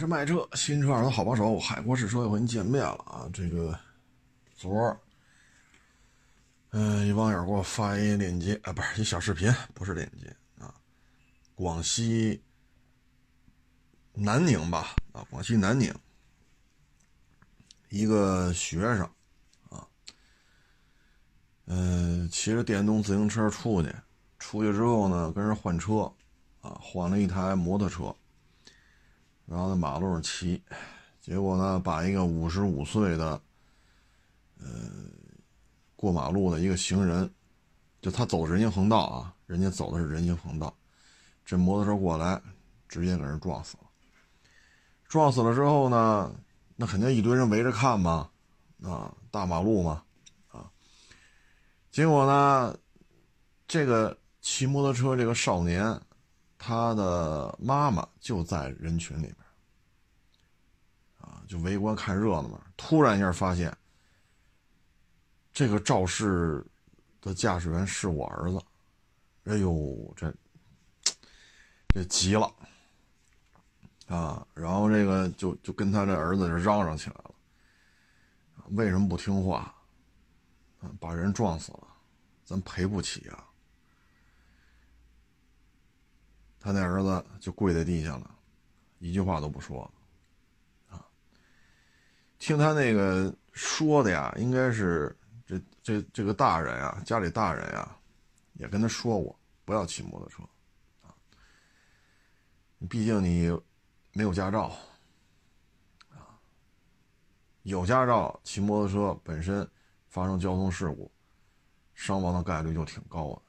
[0.00, 3.28] 这卖车，新车二手好帮手，海阔试车又和您见面了啊！
[3.34, 3.78] 这个
[4.54, 4.98] 昨儿，
[6.70, 10.74] 嗯，一网友给我发一链接啊，不是一小视频，不是链接啊。
[11.54, 12.42] 广西
[14.14, 15.94] 南宁吧，啊，广西南宁
[17.90, 19.02] 一个学生
[19.68, 19.86] 啊，
[21.66, 23.94] 嗯，骑着电动自行车出去，
[24.38, 26.10] 出去之后呢，跟人换车
[26.62, 28.16] 啊，换了一台摩托车。
[29.50, 30.62] 然后在马路上骑，
[31.20, 33.40] 结果呢，把一个五十五岁的，
[34.60, 34.68] 呃，
[35.96, 37.28] 过马路的一个行人，
[38.00, 40.72] 就他走人行横道啊，人家走的是人行横道，
[41.44, 42.40] 这摩托车过来，
[42.88, 43.82] 直接给人撞死了。
[45.08, 46.32] 撞死了之后呢，
[46.76, 48.30] 那肯定一堆人围着看嘛，
[48.84, 50.00] 啊，大马路嘛，
[50.52, 50.70] 啊，
[51.90, 52.78] 结果呢，
[53.66, 56.00] 这个骑摩托车这个少年。
[56.62, 59.32] 他的妈妈就在人群里，
[61.50, 62.64] 就围观看热闹嘛。
[62.76, 63.76] 突然一下发现，
[65.52, 66.64] 这个肇事
[67.20, 68.60] 的驾驶员是我儿子，
[69.46, 70.32] 哎呦，这
[71.88, 72.54] 这急了
[74.06, 74.46] 啊！
[74.54, 77.34] 然后这个就就跟他这儿子就嚷嚷起来了
[78.70, 79.74] ：“为什么不听话？
[81.00, 81.88] 把人撞死了，
[82.44, 83.44] 咱赔不起啊！”
[86.60, 88.30] 他那儿子就跪在地下了，
[89.00, 89.92] 一句话都不说，
[92.40, 97.96] 听他那个说的呀，应该是这这这个大人啊，家里大人呀，
[98.54, 100.42] 也跟他说过不要骑摩托车，
[101.02, 101.14] 啊，
[102.88, 103.48] 毕竟你
[104.12, 104.76] 没有驾照，
[106.08, 106.40] 啊，
[107.62, 109.68] 有驾照骑摩托车本身
[110.08, 111.12] 发生交通事故，
[111.94, 113.42] 伤亡的概率就挺高的。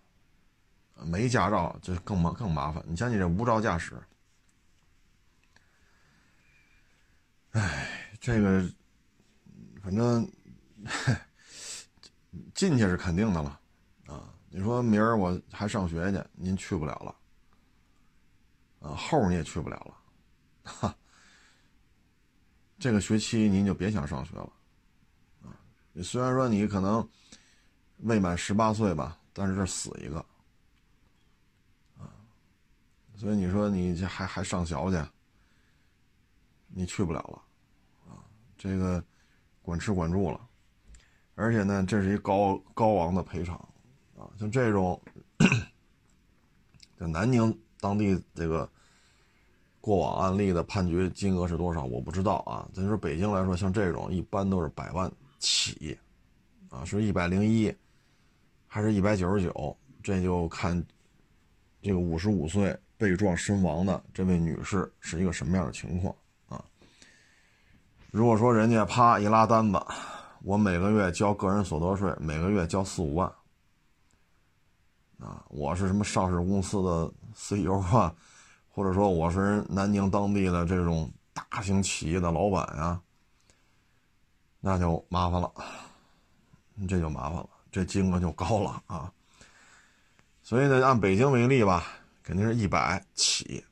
[1.06, 2.84] 没驾照就更麻更麻烦。
[2.86, 4.00] 你像你这无照驾驶，
[7.54, 8.72] 哎，这个
[9.82, 10.30] 反正
[12.54, 13.60] 进去是肯定的了
[14.08, 14.34] 啊。
[14.50, 17.16] 你说明儿我还上学去，您去不了了
[18.88, 18.96] 啊。
[18.96, 20.96] 后你也去不了了，哈。
[22.80, 24.52] 这个学期您就别想上学了。
[26.04, 27.08] 虽然说你可能
[27.98, 30.26] 未满十八岁吧，但是这死一个。
[33.18, 34.98] 所以你说你这还还上学去，
[36.70, 38.26] 你去不了了，啊，
[38.58, 39.04] 这个
[39.62, 40.42] 管吃管住了，
[41.36, 43.56] 而且呢，这是一高高昂的赔偿，
[44.18, 45.00] 啊，像这种，
[46.98, 48.70] 在南宁当地这个
[49.80, 51.84] 过往案例的判决金额是多少？
[51.84, 52.68] 我不知道啊。
[52.74, 55.98] 咱说北京来说，像这种一般都是百万起，
[56.70, 57.74] 啊，是一百零一，
[58.68, 59.78] 还是一百九十九？
[60.04, 60.84] 这就看
[61.82, 62.78] 这个五十五岁。
[62.98, 66.16] 被撞身亡的这位女士是一个什么样的情况？
[68.12, 69.82] 如果说人家啪一拉单子，
[70.44, 73.26] 我每个月交个人所得税，每个月交四五万
[75.18, 78.14] 啊，我是什么上市公司的 CEO 啊，
[78.70, 83.00] 或者说我是南京当地的这种大型企业的老板呀，
[84.60, 85.50] 那就麻烦了，
[86.90, 89.10] 这就麻烦了，这金额就高了啊。
[90.44, 91.86] 所以呢，按北京为例吧。
[92.24, 93.66] 肯定是一百起，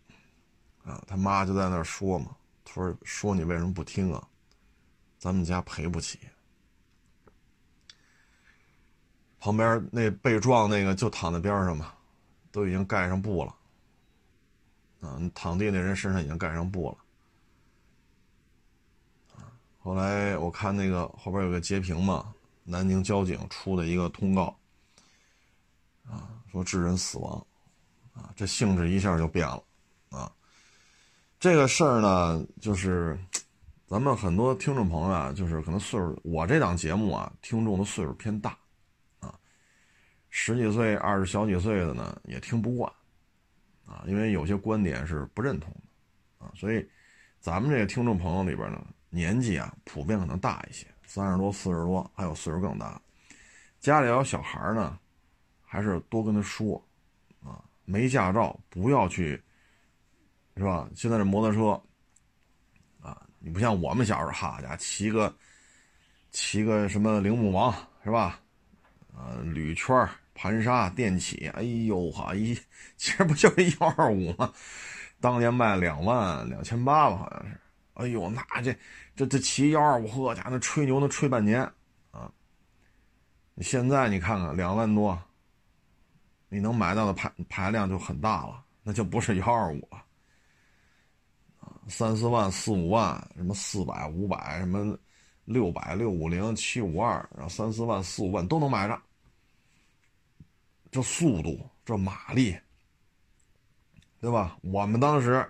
[0.83, 2.35] 啊，他妈就在那说嘛，
[2.65, 4.27] 他说说你为什么不听啊？
[5.19, 6.17] 咱们家赔不起。
[9.39, 11.93] 旁边那被撞那个就躺在边上嘛，
[12.51, 13.55] 都已经盖上布了，
[15.07, 16.97] 啊，躺地那人身上已经盖上布了，
[19.77, 24.57] 后来我看那个后边有个截屏嘛，南宁交警出的一个通告，
[26.07, 27.45] 啊，说致人死亡。
[28.13, 29.63] 啊，这性质一下就变了，
[30.09, 30.29] 啊，
[31.39, 33.17] 这个事儿呢，就是
[33.89, 38.55] 咱们很多听众朋友啊，就是可能岁数，我这档节目啊，听众的岁数偏大，
[39.19, 39.33] 啊，
[40.29, 42.93] 十几岁、二十小几岁的呢，也听不惯，
[43.87, 46.87] 啊，因为有些观点是不认同的，啊，所以
[47.39, 53.01] 咱们这个听众朋友里边呢，年纪啊，普遍可能大一些，三十多、四十多，还有岁数更大，
[53.79, 54.99] 家里要有小孩呢，
[55.63, 56.79] 还是多跟他说。
[57.43, 59.41] 啊没驾照不要去，
[60.55, 60.87] 是吧？
[60.95, 61.81] 现在这摩托车，
[63.39, 65.33] 你不像我们小时候，哈家骑个
[66.31, 68.39] 骑个什么铃木王，是吧？
[69.15, 72.53] 呃，铝圈、盘刹、电起，哎呦哈，一
[72.97, 74.53] 其实不就是幺二五吗？
[75.19, 77.57] 当年卖两万两千八吧，好像是。
[77.95, 78.73] 哎呦，那这
[79.15, 81.61] 这这骑幺二五，呵家那吹牛能吹半年
[82.11, 82.31] 啊！
[83.61, 85.19] 现在你看看，两万多。
[86.51, 90.01] 你能买到的排排量就很大了，那就不是幺二五了，
[91.89, 94.97] 三四万、四五万，什么四百、五百，什么
[95.45, 99.01] 六百、六五零、七五二，然后三四万、四五万都能买着。
[100.91, 102.57] 这速度，这马力，
[104.19, 104.57] 对吧？
[104.61, 105.47] 我们当时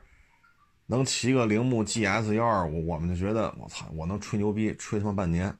[0.85, 5.55] 能骑个铃木 GS 幺二五，我们就觉得我操，我能吹牛逼，吹他妈半年。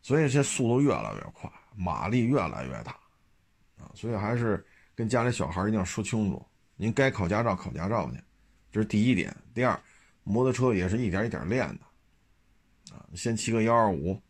[0.00, 2.92] 所以这速度越来越快，马力越来越大，
[3.76, 4.64] 啊，所以还是
[4.94, 6.46] 跟家里小孩一定要说清楚，
[6.76, 8.22] 您该考驾照考驾照去，
[8.76, 9.34] 这是第一点。
[9.54, 9.80] 第二，
[10.22, 14.20] 摩托车也是一点一点练的，啊，先骑个幺二五、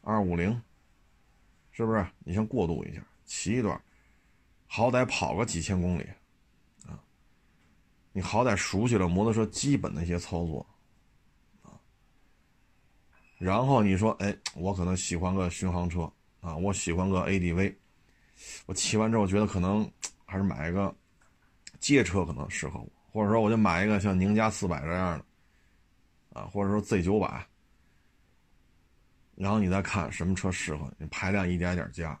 [0.00, 0.58] 二五零，
[1.70, 2.06] 是不是？
[2.20, 3.78] 你先过渡一下，骑一段，
[4.66, 6.06] 好歹跑个几千公里，
[6.86, 6.98] 啊，
[8.14, 10.66] 你好歹熟悉了摩托车基本的一些操作。
[11.60, 11.76] 啊
[13.36, 16.10] 然后你说，哎，我可能喜欢个巡航车
[16.40, 17.74] 啊，我喜欢个 ADV，
[18.64, 19.86] 我骑完之后觉得可能
[20.24, 20.96] 还是买一个
[21.80, 27.46] 街车可能适合我，或者说我就买一个像宁家四百这样的啊，或者说 Z 九百，
[29.36, 32.18] 然后你再看什么车适合你，排量一点点加，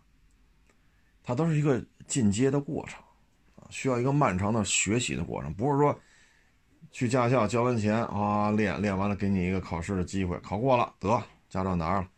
[1.24, 3.02] 它都是一个进阶的过程
[3.56, 5.98] 啊，需要一个漫长的学习的过程，不是说。
[6.92, 12.08] 去驾校交完钱啊，练练完了给你一个考试的机会，考过了得驾照拿了，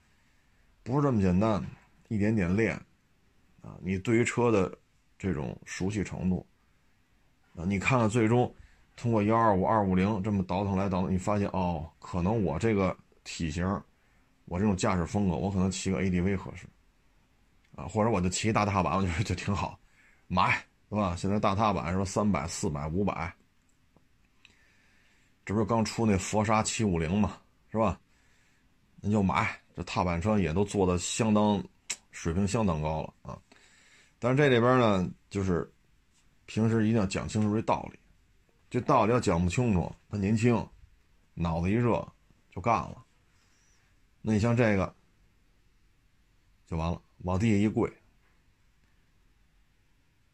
[0.83, 1.65] 不是这么简单，
[2.09, 2.75] 一点点练，
[3.63, 4.71] 啊，你对于车的
[5.17, 6.47] 这种熟悉程度，
[7.55, 8.55] 啊，你看看最终
[8.97, 13.65] 通过幺二五二五零这么倒腾来倒腾，你发现哦，可能我这个体型，
[14.47, 16.67] 我这种驾驶风格，我可能骑个 ADV 合适，
[17.75, 19.79] 啊，或者我就骑大踏板，我觉得就挺好，
[20.27, 20.57] 买
[20.89, 21.15] 是吧？
[21.15, 22.05] 现在大踏板是吧？
[22.05, 23.33] 三百、四百、五百。
[25.45, 27.39] 这不是刚出那佛沙七五零嘛，
[27.71, 28.01] 是吧？
[29.01, 31.63] 那就买这踏板车也都做的相当
[32.11, 33.39] 水平相当高了啊。
[34.19, 35.71] 但是这里边呢，就是
[36.47, 37.99] 平时一定要讲清楚这道理，
[38.69, 40.55] 这道理要讲不清楚，他年轻，
[41.35, 42.07] 脑子一热
[42.51, 43.05] 就干了。
[44.21, 44.93] 那你像这个
[46.67, 47.91] 就完了，往地下一跪，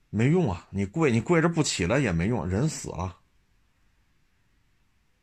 [0.09, 0.67] 没用啊！
[0.71, 3.19] 你跪你跪着不起来也没用，人死了。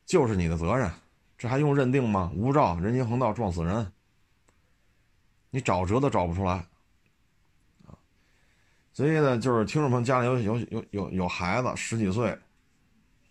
[0.05, 0.91] 就是你的责任，
[1.37, 2.31] 这还用认定吗？
[2.35, 3.91] 无照，人行横道撞死人，
[5.49, 6.63] 你找辙都找不出来，
[8.93, 12.37] 所以呢，就是听众朋友家里有有有有有孩子十几岁，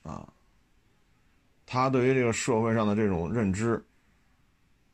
[0.02, 0.26] 啊，
[1.66, 3.84] 他对于这个社会上的这种认知、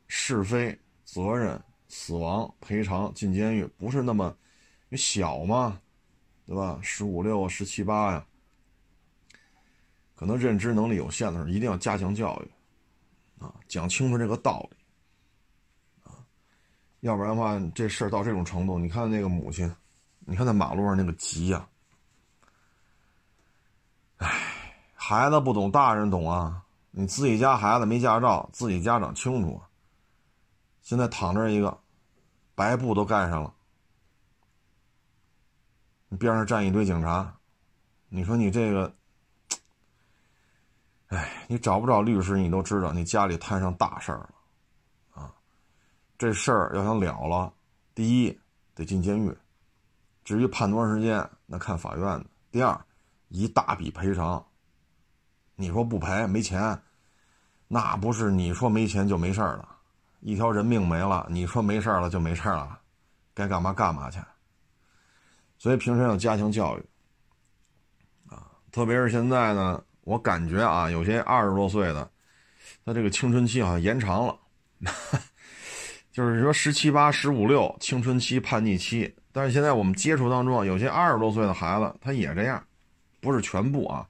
[0.09, 4.37] 是非、责任、死亡、赔偿、进监狱，不是那么，
[4.93, 5.81] 小嘛，
[6.47, 6.79] 对吧？
[6.83, 8.27] 十五六、十七八呀。
[10.17, 14.77] 可能认知能力有限的时候，一定要加强教育，啊，讲清楚这个道理，
[16.05, 16.25] 啊，
[17.01, 19.71] 要不然的话，这事儿到这种程度，你看那个母亲，
[20.21, 21.69] 你看在马路上那个急呀，
[24.19, 24.29] 哎，
[25.07, 29.61] 孩子不懂，大人懂啊，你自己家孩子没驾照，自己家长清楚，
[30.81, 31.79] 现在躺这一个，
[32.55, 33.53] 白布都盖上了，
[36.09, 37.37] 你边上站一堆警察，
[38.09, 38.91] 你说你这个。
[41.09, 45.31] 哎，你找不着律师，你都知道你家里摊上大事儿了，啊，
[46.17, 47.53] 这事儿要想了了，
[47.95, 48.41] 第一
[48.75, 49.37] 得进监狱，
[50.25, 52.25] 至于判多长时间，那看法院的。
[52.51, 52.87] 第二，
[53.29, 54.43] 一大笔赔偿，
[55.57, 56.79] 你说不赔没钱，
[57.69, 59.69] 那不是你说没钱就没事儿了，
[60.21, 62.79] 一条人命没了，你说没事儿了就没事儿了，
[63.35, 64.19] 该干嘛干嘛去。
[65.59, 66.85] 所以平时要加强教育，
[68.29, 69.83] 啊，特别是现在呢。
[70.07, 72.07] 我感觉啊，有些二十多岁的，
[72.85, 74.39] 他这个青春期好像延长了，
[76.13, 79.17] 就是说十七八、十五六青春期叛逆期。
[79.33, 82.63] 但是现在我们接触当中，有些二十多岁的孩子他也这样，
[83.23, 84.07] 不是全部啊，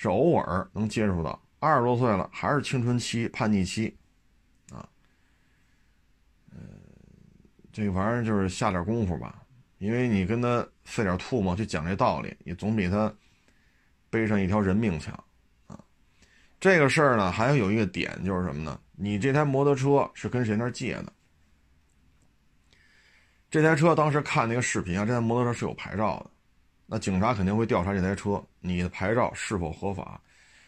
[0.00, 1.38] 是偶尔能接触到。
[1.58, 3.94] 二十多岁了还是青春期叛逆期，
[4.72, 4.88] 啊，
[6.52, 6.58] 嗯，
[7.70, 9.42] 这个玩意儿就是下点功夫吧，
[9.76, 13.14] 因为你跟他费点唾沫去讲这道理，也总比他。
[14.08, 15.14] 背上一条人命强，
[15.68, 15.78] 啊，
[16.58, 18.80] 这个事儿呢，还要有一个点就是什么呢？
[18.96, 21.12] 你这台摩托车是跟谁那儿借的？
[23.48, 26.30] 这台车当时看那个视频啊，这台摩托车是有牌照的，
[26.92, 30.20] 那警察肯定会调查这台车，你的牌照是否合法？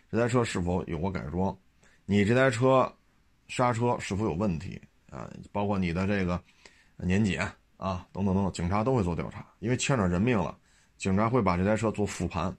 [0.09, 1.57] 这台车是否有过改装？
[2.05, 2.91] 你这台车
[3.49, 4.81] 刹车是否有问题？
[5.11, 6.41] 啊，包括你的这个
[6.97, 7.41] 年检
[7.77, 10.57] 啊，等等等等，警察都会做调查，因为牵扯人命了，
[10.97, 12.57] 警察会把这台车做复盘。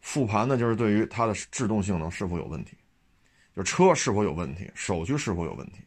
[0.00, 2.76] 复盘呢，就是对于它的制动性能是否有问题，
[3.54, 5.84] 就车是否有问题，手续是否有问题，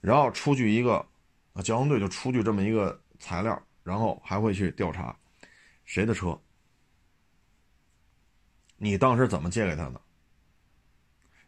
[0.00, 1.04] 然后出具一个
[1.52, 5.14] 啊，交通队就出具这么一个材料，然后还会去调查
[5.84, 6.36] 谁的车，
[8.76, 10.00] 你当时怎么借给他的，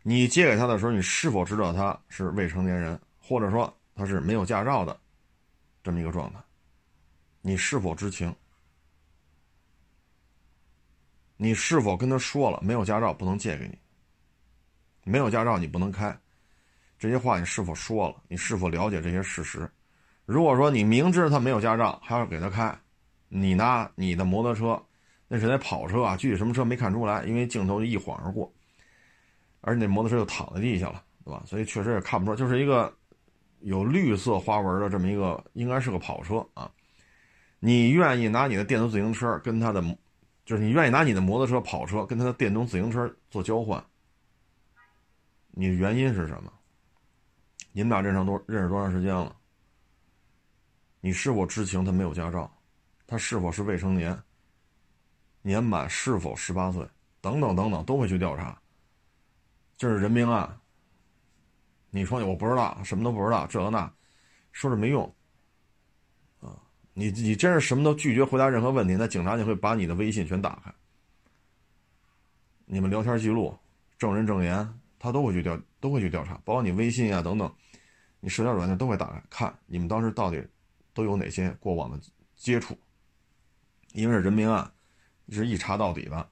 [0.03, 4.99] 你借给他的时候，你是否知道他是未成年人，或者说他是没有驾照的
[5.83, 6.39] 这么一个状态？
[7.41, 8.35] 你是否知情？
[11.37, 13.79] 你是否跟他说了没有驾照不能借给你？
[15.05, 16.19] 没有驾照你不能开，
[16.99, 18.17] 这些话你是否说了？
[18.29, 19.71] 你是否了解这些事实？
[20.27, 22.79] 如果说你明知他没有驾照还要给他开，
[23.29, 24.83] 你拿你的摩托车，
[25.29, 28.51] 那是台跑车啊，具体什么车没看出来，因为镜头一晃而过，
[29.61, 31.43] 而且那摩托车就躺在地下了，对吧？
[31.47, 32.93] 所以确实也看不出来，就是一个
[33.61, 36.71] 有绿色花纹的这么一个，应该是个跑车啊。
[37.61, 39.83] 你愿意拿你的电动自行车跟他的？
[40.47, 43.85] 就是你愿意拿你的摩托车、跑车跟他的电动自行车做交换，
[45.51, 46.51] 你的原因是什么？
[47.73, 49.37] 你们俩认识多认识多长时间了？
[51.03, 52.51] 你是否知情他没有驾照？
[53.07, 54.19] 他是否是未成年？
[55.49, 56.87] 年满是否十八岁？
[57.21, 58.61] 等等等等都会去调查。
[59.77, 60.61] 这是人命案。
[61.91, 63.91] 你说我不知道，什么都不知道，这个那，
[64.53, 65.03] 说着没用。
[66.41, 66.55] 啊
[66.93, 70.75] 你你真是什么都拒绝回答任何问题，那警察就会把你的微信全打开，
[72.67, 73.57] 你们聊天记录、
[73.99, 77.51] 证人证言，他都会去调，都会去调查，包括你微信啊等等，
[78.21, 80.47] 你社交软件都会打开看你们当时到底
[80.93, 81.99] 都有哪些过往的
[82.37, 82.77] 接触，
[83.93, 84.71] 因为是人命案，
[85.31, 86.29] 是一查到底的，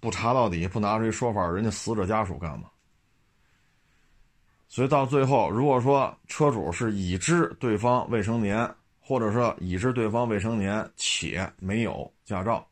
[0.00, 2.70] 不查到底，不拿出一说法，人家死者家属干嘛？
[4.68, 8.68] 所以到最后，如果说车主是已知对方未成年。
[9.00, 12.68] 或者说已知对方未成年且没有驾照，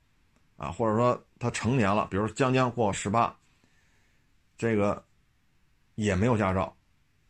[0.58, 3.34] 啊，或者说他成年了，比如将将过十八，
[4.58, 5.02] 这个
[5.94, 6.76] 也没有驾照，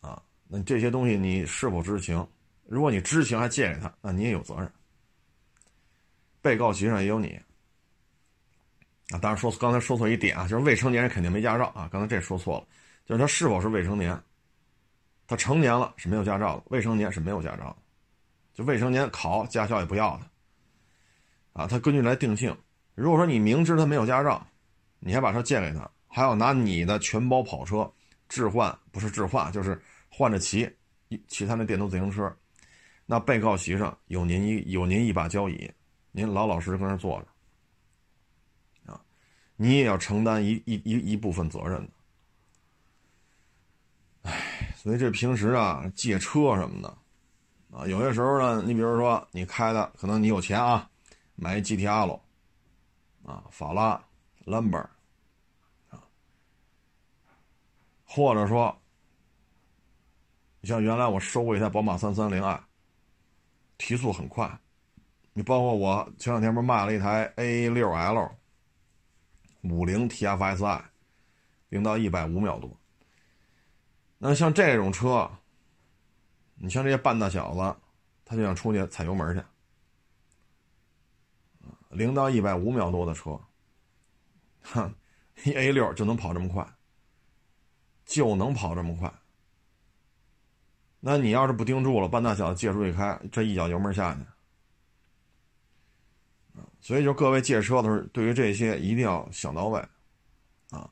[0.01, 2.27] 啊，那这些东西你是否知情？
[2.67, 4.69] 如果你知情还借给他，那你也有责任。
[6.43, 7.41] 被告席上也有你，
[9.11, 12.67] 啊，当然说刚才说错一点啊，就是未成年人肯定没驾照啊，刚才这说错了，
[13.05, 14.21] 就是他是否是未成年？
[15.27, 17.77] 他成年了是没有驾照的，未成年是没有驾照的。
[18.55, 20.19] 就未成年考驾校也不要
[21.53, 22.57] 他，啊，他根据来定性。
[22.95, 24.47] 如果说你明知他没有驾照，
[24.99, 27.93] 你还把车借给他，还要拿你的全包跑车
[28.29, 30.67] 置换，不是置换，就是换着骑，
[31.29, 32.35] 骑他那电动自行车，
[33.05, 35.71] 那被告席上有您一有您一把交椅，
[36.13, 37.27] 您老老实实跟那坐着，
[39.57, 41.91] 你也要承担一一一一部分责任的。
[44.23, 46.99] 哎，所以这平时啊借车什么的。
[47.73, 50.89] 啊，有些时候呢，你比如说你开的，可能你有钱啊，
[51.35, 52.19] 买一 GTL，
[53.25, 54.03] 啊，法拉、
[54.45, 54.79] 兰博，
[55.91, 56.01] 啊，
[58.05, 58.75] 或者说，
[60.61, 62.65] 你像原来我收过一台宝马三三零 i，
[63.77, 64.59] 提速很快，
[65.35, 68.31] 你包括我前两天不是卖了一台 A 六 L，
[69.71, 70.83] 五零 TFSI，
[71.69, 72.77] 零到一百五秒多，
[74.19, 75.31] 那像这种车。
[76.59, 77.77] 你像这些半大小子，
[78.25, 79.45] 他就想出去踩油门去，
[81.91, 83.39] 零到一百五秒多的车，
[84.63, 84.95] 哼，
[85.45, 86.67] 一 A 六就能跑这么快，
[88.07, 89.13] 就能跑这么快。
[90.99, 94.21] 那你要是不盯住了，半大小子借出去开，这一脚油门下去，
[96.81, 99.81] 所以就各位借车的时候，对于这些一定要想到位，
[100.71, 100.89] 啊，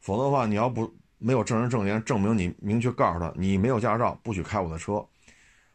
[0.00, 0.92] 否则的话，你要不。
[1.20, 5.04] 没有证人证言证明你明确告诉他你没有驾照不许开我的车，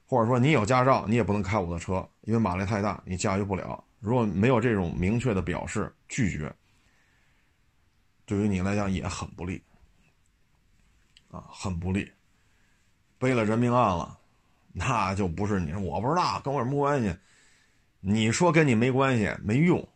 [0.05, 3.83] 或者说你有驾照你也不能开我的车，因为马力太大你驾驭不了。
[3.99, 6.49] 如果没有这种明确的表示拒绝，
[8.25, 9.61] 对于你来讲也很不利，
[11.29, 12.09] 啊，很不利。
[13.17, 14.17] 背了人命案了，
[14.71, 17.13] 那就不是你我不知道跟我什么关系？
[18.05, 19.87] 你说跟你没关系没用，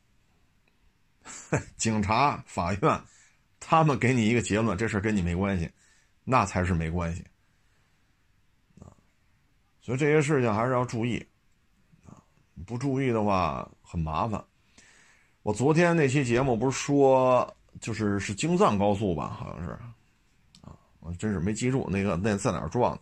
[1.76, 3.02] 警察法院。
[3.60, 5.70] 他们给你一个结论，这事跟你没关系，
[6.24, 7.22] 那才是没关系
[8.80, 8.88] 啊。
[9.82, 11.18] 所以这些事情还是要注意
[12.06, 12.16] 啊，
[12.66, 14.42] 不注意的话很麻烦。
[15.42, 19.36] 我昨天那期节目不是说，就是是京藏高速吧？
[19.38, 19.72] 好像是
[20.62, 23.02] 啊，我真是没记住那个那在哪儿撞的。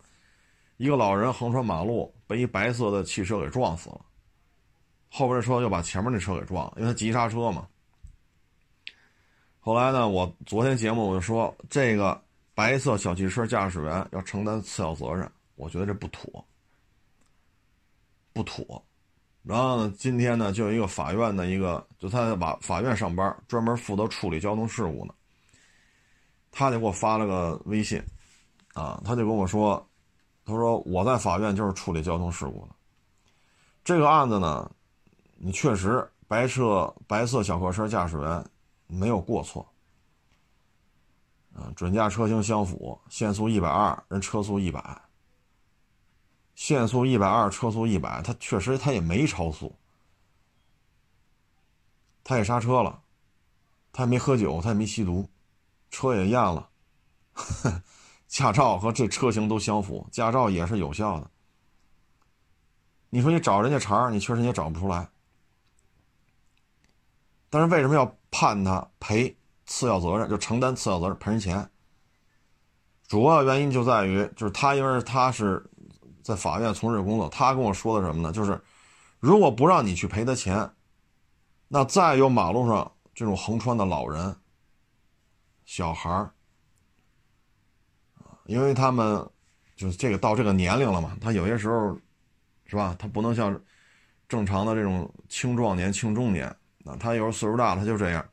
[0.78, 4.04] 一个老人横穿马路，被一白色的汽车给撞死了，
[5.08, 7.66] 后边的车又把前面那车给撞了，因为他急刹车嘛。
[9.60, 10.08] 后来呢？
[10.08, 12.22] 我昨天节目我就说，这个
[12.54, 16.46] 白色小汽车驾驶员要承担次要责任，我觉得这不妥，
[18.32, 18.80] 不妥。
[19.42, 25.12] 然后呢，今天呢，就有一个法院的一个，就他在法法院上班，专门负责处理交通事故呢。
[26.52, 28.00] 他就给我发了个微信，
[28.72, 29.84] 啊，他就跟我说，
[30.44, 32.74] 他说我在法院就是处理交通事故的。
[33.84, 34.70] 这个案子呢，
[35.36, 38.44] 你确实白车白色小客车驾驶员。
[38.88, 39.68] 没有过错，
[41.52, 45.02] 啊，准驾车型相符，限速一百二，人车速一百，
[46.54, 49.74] 限速一百二，车速一百，他确实他也没超速，
[52.22, 53.02] 他也刹车了，
[53.92, 55.28] 他也没喝酒，他也没吸毒，
[55.90, 56.70] 车也验了，
[58.28, 61.28] 驾照和这车型都相符，驾照也是有效的。
[63.10, 65.08] 你说你找人家茬你确实你也找不出来。
[67.50, 69.36] 但是为什么要判他赔？
[69.68, 71.68] 次要责任就承担次要责任赔人钱，
[73.08, 75.60] 主要原因就在于就是他因为他是
[76.22, 78.30] 在法院从事工作，他跟我说的什么呢？
[78.30, 78.62] 就是
[79.18, 80.70] 如果不让你去赔他钱，
[81.66, 84.36] 那再有马路上这种横穿的老人、
[85.64, 86.30] 小孩儿
[88.44, 89.28] 因为他们
[89.74, 91.98] 就是这个到这个年龄了嘛，他有些时候
[92.66, 92.94] 是吧？
[92.96, 93.60] 他不能像
[94.28, 96.56] 正常的这种青壮年、青中年，
[96.86, 98.24] 那他有时候岁数大了，他就这样。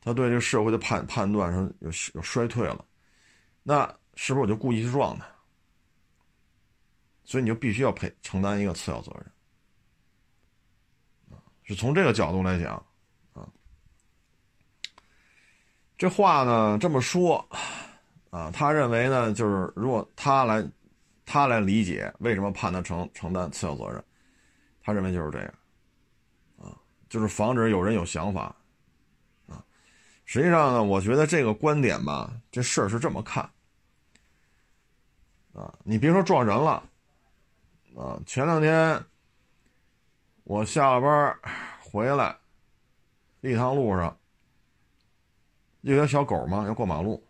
[0.00, 2.84] 他对这个社会的判判断上有有衰退了，
[3.62, 5.24] 那是不是我就故意去撞他？
[7.22, 9.24] 所以你就必须要赔承担一个次要责任，
[11.62, 12.74] 是从这个角度来讲，
[13.32, 13.48] 啊，
[15.96, 17.48] 这话呢这么说，
[18.28, 20.62] 啊，他认为呢就是如果他来
[21.24, 24.04] 他来理解为什么判他承承担次要责任，
[24.82, 25.54] 他认为就是这样，
[27.08, 28.54] 就是防止有人有想法。
[29.46, 29.64] 啊
[30.26, 33.42] 实际上呢，我觉得这个观点吧，这事儿是这么看，
[35.52, 36.82] 啊，你别说撞人了，
[37.94, 39.04] 啊，前两天
[40.44, 41.38] 我下了班
[41.78, 42.34] 回来，
[43.42, 44.18] 一趟路上，
[45.82, 47.22] 有条小狗嘛要过马路，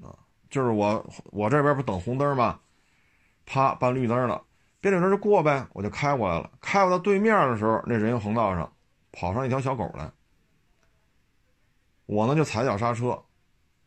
[0.00, 0.14] 啊，
[0.48, 2.60] 就是我我这边不等红灯吗？
[3.46, 4.40] 啪，办绿灯了，
[4.84, 8.70] 变绿灯就过呗，我就开过来了，开过到对面的时候，那人行横道上
[9.12, 10.10] 跑上一条小狗来。
[12.04, 13.18] 我呢就踩脚刹车，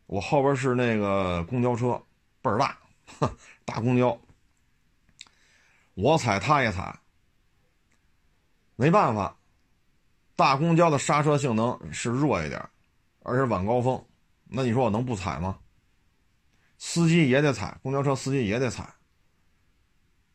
[0.06, 2.02] 我后边是那个公交车，
[2.42, 2.76] 倍儿大，
[3.64, 4.18] 大公交。
[5.94, 6.98] 我踩他也踩，
[8.74, 9.36] 没办法，
[10.34, 12.60] 大公交的刹车性能是弱一点，
[13.22, 14.04] 而且晚高峰，
[14.48, 15.60] 那你说我能不踩吗？
[16.76, 18.92] 司机也得踩，公交车司机也得踩。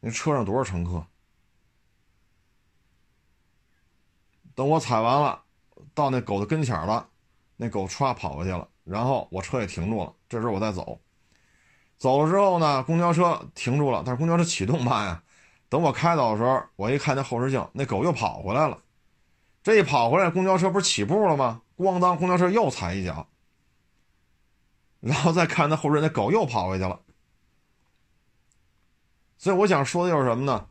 [0.06, 1.02] 那车上多少乘客？
[4.54, 5.42] 等我踩完了，
[5.94, 7.08] 到那狗的跟前了。
[7.56, 10.13] 那狗唰跑过去了，然后我车也停住了。
[10.28, 11.00] 这时候我再走，
[11.98, 15.24] 走了之后呢，公交车停住了，但是公交车启动慢呀。
[15.70, 18.78] 等我开走的时候，我一看那后视镜，那狗又跑回来了。
[19.63, 21.62] 这一跑回来，公交车不是起步了吗？
[21.78, 23.26] 咣当，公交车又踩一脚。
[25.00, 27.00] 然后再看那后视，那狗又跑回去了。
[29.43, 30.65] 所以我想说的就是什么呢？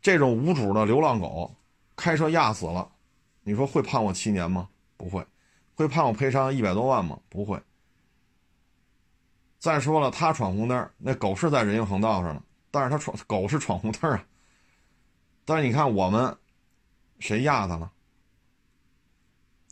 [0.00, 1.54] 这种无主的流浪狗，
[1.94, 2.90] 开车压死了，
[3.42, 4.66] 你说会判我七年吗？
[4.96, 5.22] 不会。
[5.74, 7.20] 会判我赔偿一百多万吗？
[7.28, 7.60] 不会。
[9.58, 14.24] 再说了，他闯红灯，那狗是在人行横道上了，但是他闯狗是闯红灯啊。
[15.44, 16.34] 但是你看我们，
[17.18, 17.92] 谁压他了？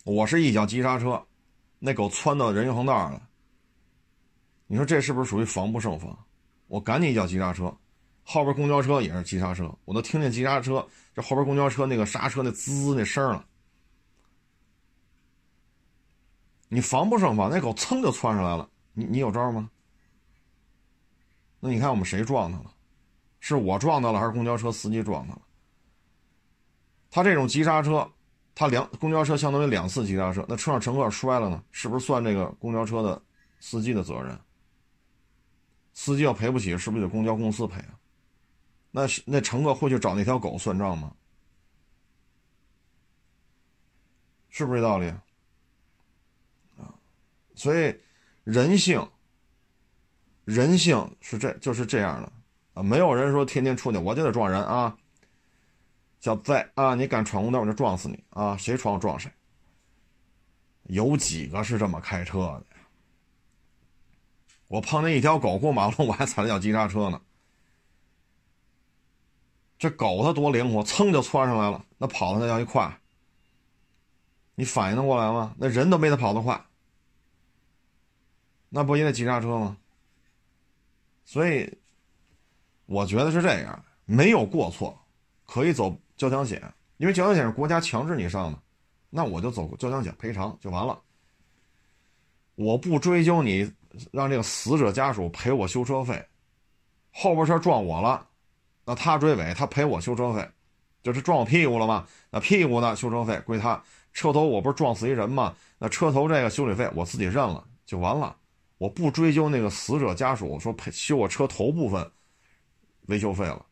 [0.05, 1.27] 我是一脚急刹车，
[1.79, 3.23] 那狗窜到人行横道上了。
[4.67, 6.15] 你说这是不是属于防不胜防？
[6.67, 7.75] 我赶紧一脚急刹车，
[8.29, 10.85] 后边公交车也是急刹车，我都听见急刹车，
[11.15, 13.47] 这后边公交车那个刹车那滋滋那声了。
[16.69, 19.71] 你防不胜防，那狗噌就窜上来了，你你有招吗？
[21.61, 22.75] 那你看我们谁撞他了？
[23.39, 25.43] 是我撞到了，还是公交车司机撞他了？
[27.09, 28.11] 他这种急刹车，
[28.57, 33.23] 他两公交车相当于两次急刹车，那车上乘客摔了呢，是不是算这个公交车的
[33.61, 34.37] 司机的责任？
[35.95, 37.95] 司机要赔不起，是不是得公交公司赔啊？
[38.97, 41.13] 那是那乘客会去找那条狗算账吗？
[44.49, 45.07] 是不是这道理
[46.79, 46.95] 啊？
[47.55, 47.95] 所以，
[48.45, 49.07] 人性，
[50.47, 52.33] 人性是这就是这样的
[52.73, 52.83] 啊！
[52.83, 54.97] 没有人说天天出去我就得撞人啊！
[56.21, 58.57] 小子啊，你敢闯红灯我就撞死你啊！
[58.57, 59.31] 谁闯我撞谁。
[60.85, 62.67] 有几个是这么开车的？
[64.69, 67.21] 我碰见一条狗过马路，我还踩了脚急刹车呢。
[69.79, 73.01] 这狗它多灵活，噌就窜上来了，那跑的那叫一快。
[74.55, 75.55] 你反应得过来吗？
[75.59, 76.59] 那人都没它跑得快。
[78.69, 79.77] 那不也得急刹车吗？
[81.25, 81.71] 所以，
[82.87, 84.99] 我觉得是这样，没有过错，
[85.45, 86.63] 可以走交强险，
[86.97, 88.59] 因为交强险是国家强制你上的，
[89.11, 91.01] 那我就走交强险赔偿就完了。
[92.55, 93.71] 我不追究你，
[94.11, 96.27] 让这个死者家属赔我修车费，
[97.13, 98.27] 后边车撞我了，
[98.87, 100.49] 那他追尾，他赔我修车费，
[101.03, 102.07] 就是撞我屁股了嘛？
[102.31, 102.95] 那屁股呢？
[102.95, 105.55] 修车费归他，车头我不是撞死一人吗？
[105.77, 108.37] 那车头这个修理费我自己认了就完了，
[108.79, 112.11] 我不追究那个死者家属说赔修我车头部分
[113.09, 113.67] 维修费了。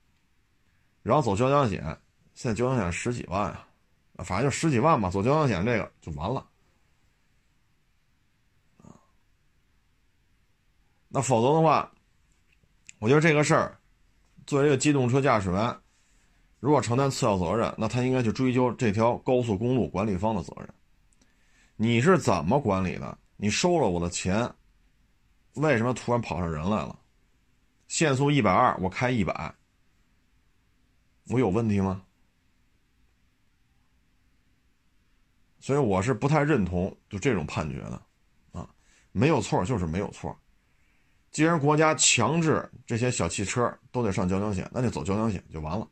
[1.02, 1.82] 然后走交强险，
[2.34, 3.42] 现在交强险十几万
[4.16, 6.44] 啊，反正就十几万吧，走交强险这个就完了。
[11.08, 11.88] 那否则的话，
[12.98, 13.78] 我觉得这个事儿，
[14.46, 15.76] 作为一个机动车驾驶员，
[16.60, 20.68] 如果承担次要责任，那他应该去追究这条高速公路管理方的责任。
[21.76, 23.18] 你是怎么管理的？
[23.36, 24.50] 你收了我的钱，
[25.54, 26.98] 为什么突然跑上人来了？
[27.88, 29.54] 限速一百二，我开一百，
[31.28, 32.02] 我有问题吗？
[35.58, 38.02] 所以我是不太认同就这种判决的，
[38.52, 38.68] 啊，
[39.12, 40.38] 没有错就是没有错。
[41.34, 45.86] 既然国家强制这些小汽车都得上交强险，那就走交强险就完了。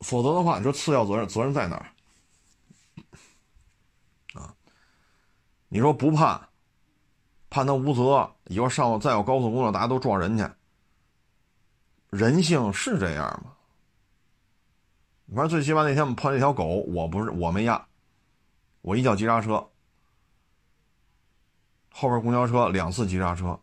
[0.00, 1.88] 否则的话，你说次要责任责任在哪儿？
[4.38, 4.54] 啊，
[5.68, 6.46] 你说不判，
[7.48, 10.46] 判他无责，以后上再有高速公路，大家都撞人去。
[12.10, 13.54] 人性是这样吗？
[15.28, 17.88] 反正最起码那天我们碰那条狗，我不是我没压，
[18.82, 19.66] 我一脚急刹车。
[22.00, 23.58] 后边公交车两次急刹车，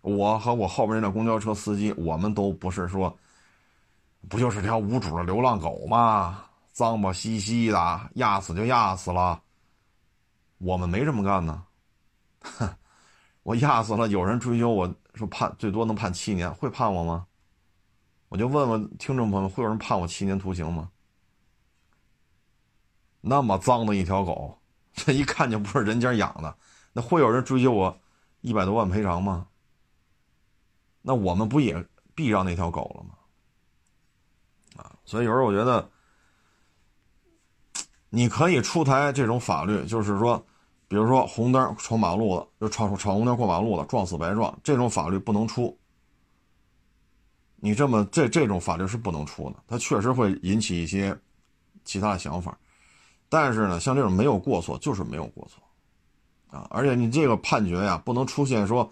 [0.00, 3.14] 我和我后边那辆公交车司机，我们都不是说，
[4.26, 6.46] 不就是条无主的流浪狗吗？
[6.72, 9.38] 脏吧兮兮的，压死就压死了。
[10.56, 11.62] 我们没这么干呢，
[12.40, 12.66] 哼，
[13.44, 17.26] 我压死了，有人追究我说判最多能判七年，会判我吗？
[18.30, 20.90] 我就问问听众朋友，会有人判我七年徒刑吗？
[23.20, 24.58] 那么脏的一条狗，
[24.94, 26.56] 这一看就不是人家养的。
[27.00, 27.98] 会有人追究我
[28.40, 29.46] 一百多万赔偿吗？
[31.02, 33.14] 那我们不也避让那条狗了吗？
[34.76, 35.90] 啊，所以有时候我觉得，
[38.10, 40.44] 你可以出台这种法律，就是说，
[40.86, 45.76] 比如说红灯闯马路了，就闯闯红灯过马路了，撞死白撞，这种法律不能出。
[47.56, 51.18] 你这么这这种法律是不能出的，它确实会引起一些
[51.84, 52.56] 其他的想法。
[53.28, 55.62] 但是呢，像这种没有过错，就是没有过错。
[56.50, 58.90] 啊，而且你这个判决呀，不能出现说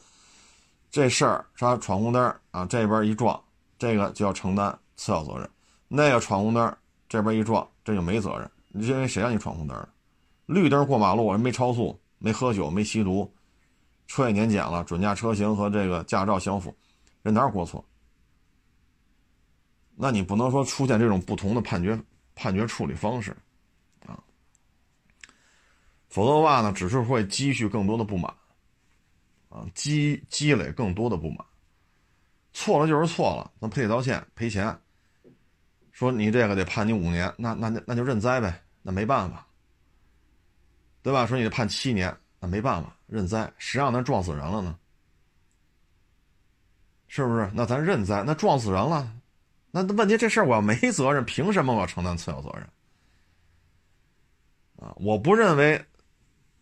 [0.91, 3.39] 这事儿他闯红灯啊，这边一撞，
[3.79, 5.47] 这个就要承担次要责任；
[5.89, 6.77] 那个闯红灯
[7.09, 8.51] 这边一撞，这就没责任。
[8.69, 9.89] 你认为谁让你闯红灯？
[10.47, 13.33] 绿灯过马路，人没超速，没喝酒，没吸毒，
[14.07, 16.75] 车也年检了，准驾车型和这个驾照相符，
[17.23, 17.85] 人哪有过错？
[19.97, 21.99] 那你不能说出现这种不同的判决
[22.35, 23.35] 判决处理方式。
[26.17, 28.33] 否则的话呢，只是会积蓄更多的不满，
[29.51, 31.45] 啊，积积累更多的不满。
[32.55, 34.75] 错了就是错了，那赔礼道歉赔钱。
[35.93, 39.47] 说你这个得判你五年，那那那那就认栽呗，那没办法，
[41.03, 41.27] 对吧？
[41.27, 43.53] 说你得判七年，那没办法，认栽。
[43.59, 44.75] 谁让咱撞死人了呢？
[47.09, 47.51] 是不是？
[47.53, 49.15] 那咱认栽，那撞死人了，
[49.71, 52.63] 那问题这事儿我要没责任，凭什么我要承担次要责任？
[54.79, 55.85] 啊，我不认为。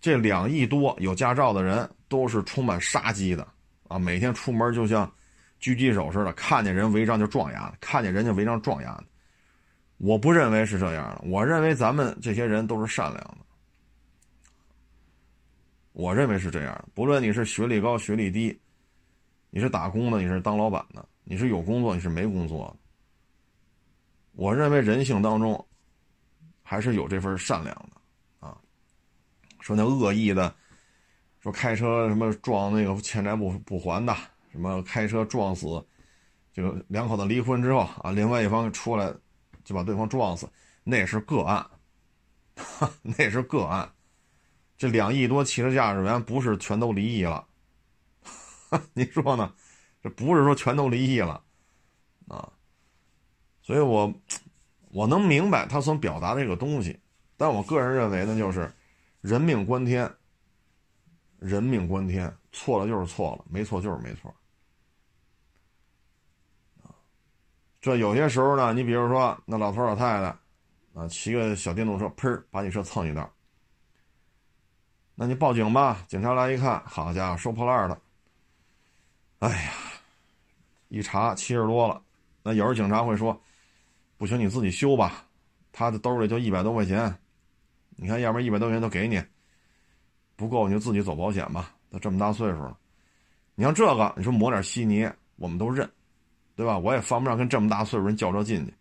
[0.05, 3.49] 这两亿多有驾照的人都是充满杀机的
[3.89, 3.99] 啊！
[3.99, 5.11] 每天出门就像
[5.59, 9.03] 狙击手似的，看见人违章就撞牙，看见人家违章撞牙。
[9.97, 13.39] 我不认为是这样的，我认为咱们这些人都是善良的。
[15.95, 18.61] 我认为是这样，不论你是学历高学历低，
[19.49, 22.77] 你是打工的，你是当老板的，你是有工作，你是没工作的，
[24.33, 25.67] 我认为人性当中
[26.63, 28.03] 还是有这份善良的。
[29.65, 30.55] 说那恶意的，
[31.41, 34.15] 说开车什么撞那个欠债不不还的，
[34.53, 35.83] 什么开车撞死，
[36.53, 39.11] 这个两口子离婚之后啊，另外一方出来
[39.65, 40.47] 就把对方撞死，
[40.83, 41.67] 那是个案，
[43.01, 43.91] 那是个案。
[44.77, 47.47] 这两亿多汽车驾驶员不是全都离异了，
[48.93, 49.51] 你说呢？
[50.03, 51.43] 这不是说全都离异了
[52.29, 52.53] 啊？
[53.63, 54.13] 所以我
[54.91, 57.01] 我能明白他所表达的这个东西，
[57.39, 58.71] 但我个人认为呢，就是。
[59.25, 60.15] 人命关天，
[61.39, 64.35] 人命关天，错了就是错了，没错就是没错。
[67.81, 70.37] 这有些时候呢，你比如说那老头老太太，
[70.93, 73.33] 啊，骑个小电动车，砰把你车蹭一道。
[75.15, 77.99] 那你报警吧，警察来一看，好家伙，收破烂的。
[79.39, 79.73] 哎呀，
[80.89, 82.03] 一查七十多了，
[82.43, 83.41] 那有时警察会说，
[84.19, 85.25] 不行，你自己修吧，
[85.73, 87.19] 他的兜里就一百多块钱。
[87.97, 89.23] 你看，要不然一百多块钱都给你，
[90.37, 91.75] 不够你就自己走保险吧。
[91.91, 92.77] 都这么大岁数了，
[93.55, 95.89] 你像这个，你说抹点稀泥，我们都认，
[96.57, 96.77] 对吧？
[96.77, 98.75] 我也犯不上跟这么大岁数人较这劲去。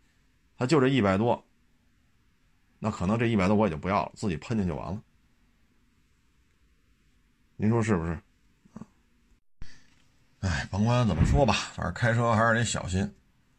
[0.57, 1.45] 他就这一百多，
[2.79, 4.99] 那可能这一百多我也就不要了，自己喷进去就完了。
[7.55, 8.19] 您说是不是？
[10.39, 13.09] 哎，甭管怎么说吧，反正开车还是得小心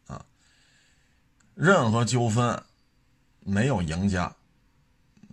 [0.07, 0.23] 啊。
[1.53, 2.61] 任何纠纷
[3.39, 4.35] 没有赢家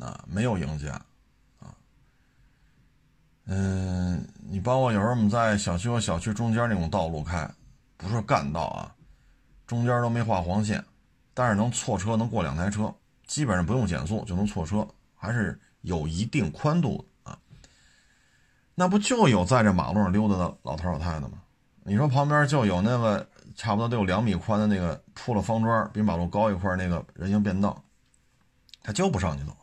[0.00, 0.92] 啊，没有赢家
[1.58, 1.74] 啊。
[3.46, 7.48] 嗯，你包括有时候我们在小区和小区中间那种道路开，
[7.96, 8.94] 不是干道啊，
[9.66, 10.84] 中间都没画黄线，
[11.34, 12.94] 但是能错车，能过两台车，
[13.26, 17.38] 基本上不用减速就能错车，还是有一定宽度的啊。
[18.74, 21.42] 那不就有在这马路上溜达的老头老太太吗？
[21.84, 27.82] 你说旁边就有那个差不多得有两米宽的那个铺了方砖，比马路高一块那个人行便道，
[28.84, 29.56] 他就不上去走，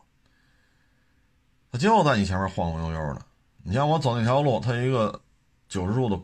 [1.70, 3.22] 他就在你前面晃晃悠悠的。
[3.62, 5.20] 你像我走那条路，它有一个
[5.68, 6.20] 九十度的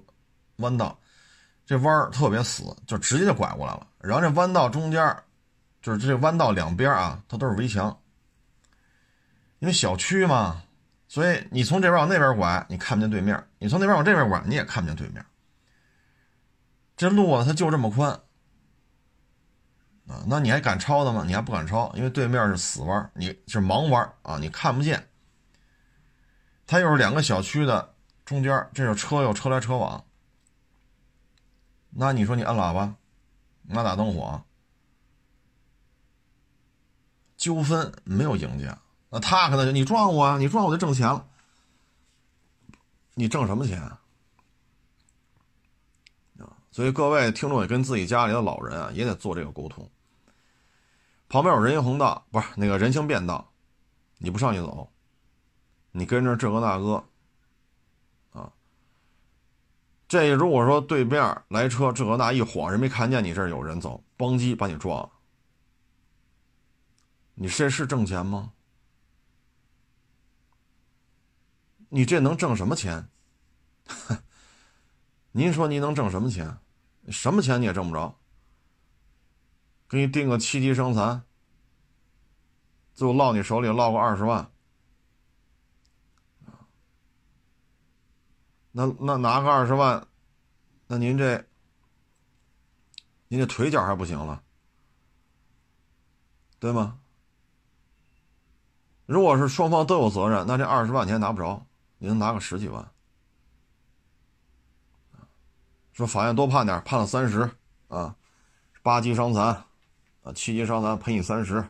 [0.56, 0.98] 弯道，
[1.64, 3.87] 这弯儿特别死，就直接就拐过来了。
[3.98, 5.16] 然后这弯道中间，
[5.82, 7.96] 就是这弯道两边啊，它都是围墙，
[9.59, 10.62] 因为小区嘛。
[11.09, 15.24] 所以你从这边往那边拐，你看不见对面；你从那边往这边拐，你也看不见对面。
[16.96, 18.11] 这路啊，它就这么宽
[20.09, 21.22] 啊，那你还敢超的吗？
[21.24, 25.06] 你还不敢超，因为对面是死弯，你是盲弯啊，你看不见。
[26.66, 30.05] 它又是两个小区的中间，这有车有车来车往，
[31.90, 32.94] 那你说你按喇叭，
[33.62, 34.42] 那打灯火，
[37.37, 38.76] 纠纷没有赢家。
[39.11, 41.26] 那他可能就你撞我啊，你撞我就挣钱了。
[43.14, 44.00] 你挣什么钱啊？
[46.72, 49.88] 所以各位听众也跟自己家里的老人啊，也得做这个沟通。
[51.26, 53.50] 旁边有人行横道，不是那个人行便道，
[54.18, 54.92] 你不上去走，
[55.96, 57.02] 你跟着这个那个，
[58.38, 58.52] 啊，
[60.06, 65.11] 这如果说对面来车这个那一晃，人没看见你这儿有人走，嘣叽把你撞了，
[67.35, 68.52] 你这是挣钱吗？
[71.88, 73.09] 你这能挣什么钱？
[75.32, 76.59] 您说您能挣什么钱？
[77.09, 78.18] 什么钱你也挣不着。
[79.88, 81.22] 给你定个七级伤残，
[82.92, 84.50] 最后落你手里落个二十万，
[88.78, 90.06] 那那拿个二十万，
[90.86, 91.42] 那您这，
[93.26, 94.42] 您这腿脚还不行了，
[96.58, 96.98] 对吗？
[99.06, 101.66] 如果是双方都有责任，那这二十万你还拿不着。
[101.96, 102.86] 你能拿个十几万？
[105.94, 107.50] 说法院多判点，判了三十
[107.88, 108.14] 啊，
[108.82, 109.64] 八级伤残
[110.22, 111.66] 啊，七级伤残赔你三十，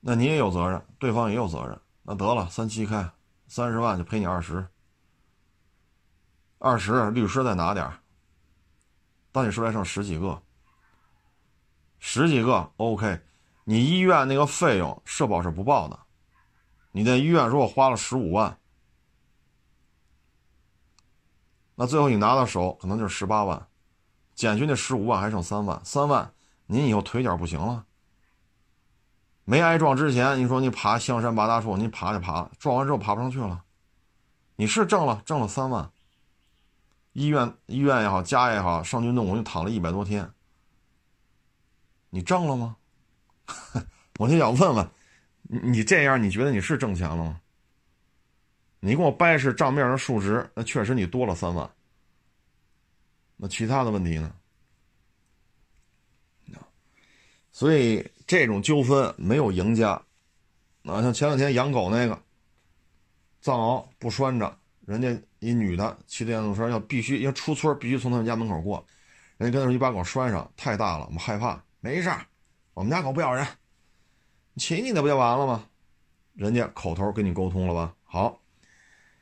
[0.00, 3.10] 那你也有责任，对方也有责任，那得了，三七开，
[3.48, 4.66] 三十万就赔你二十，
[6.58, 7.90] 二十律师再拿点
[9.30, 10.42] 到你手里剩十几个，
[11.98, 13.20] 十几个 OK，
[13.64, 15.98] 你医院那个费用社保是不报的。
[16.90, 18.58] 你在医院如果花了十五万，
[21.76, 23.68] 那最后你拿到手可能就是十八万，
[24.34, 26.32] 减去那十五万还剩三万，三万
[26.66, 27.84] 您以后腿脚不行了。
[29.44, 33.62] 没挨撞之前，你说你爬香山八大处，你爬就爬，撞完之后爬不上去了，
[34.56, 35.90] 你是挣了挣了三万，
[37.12, 40.30] 医院医院也好，家也好，上去弄我就躺了一百多天，
[42.10, 42.76] 你挣了吗？
[44.18, 44.90] 我就想问问。
[45.50, 47.40] 你你这样，你觉得你是挣钱了吗？
[48.80, 51.68] 你给我掰是账面上数值，那确实你多了三万。
[53.36, 54.32] 那其他的问题呢？
[57.50, 59.90] 所以这种纠纷没有赢家。
[60.84, 62.22] 啊，像前两天养狗那个，
[63.40, 68.84] 藏獒不拴着，人家一女的骑电动车要必须要出村必须从他们家门口过，
[69.36, 71.62] 人家跟他说你把狗拴上，太大了，我们害怕。
[71.80, 72.10] 没事
[72.74, 73.46] 我们家狗不咬人。
[74.56, 75.64] 骑你的不就完了吗？
[76.34, 77.94] 人家口头跟你沟通了吧？
[78.04, 78.40] 好，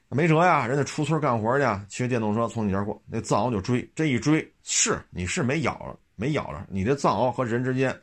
[0.09, 7.95] 没辙呀，人家出村干活去，骑着电动车从你这儿过，那藏獒就追，这一追是你是没咬着，没咬着，你这藏獒和人之间，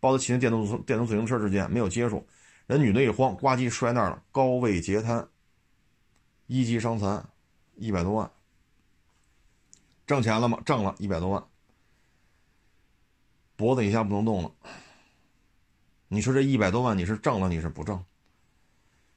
[0.00, 2.26] 包括骑那电动电动自行车之间没有接触，
[2.66, 5.26] 人女的一慌，呱唧摔那儿了，高位截瘫，
[6.46, 7.24] 一级伤残，
[7.80, 8.30] 一百多万，
[10.06, 10.60] 挣钱了吗？
[10.66, 11.42] 挣了一百多万，
[13.56, 14.52] 脖子以下不能动了。
[16.08, 18.04] 你说这一百多万你是挣了你是不挣？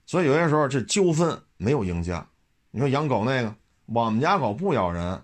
[0.05, 2.25] 所以有些时候这纠纷没有赢家。
[2.71, 3.53] 你说养狗那个，
[3.87, 5.21] 我们家狗不咬人，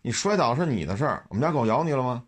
[0.00, 2.26] 你摔倒是你的事儿，我们家狗咬你了吗？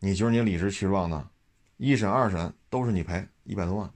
[0.00, 1.30] 你觉得你理直气壮的，
[1.78, 3.90] 一审二审都是你赔一百多万，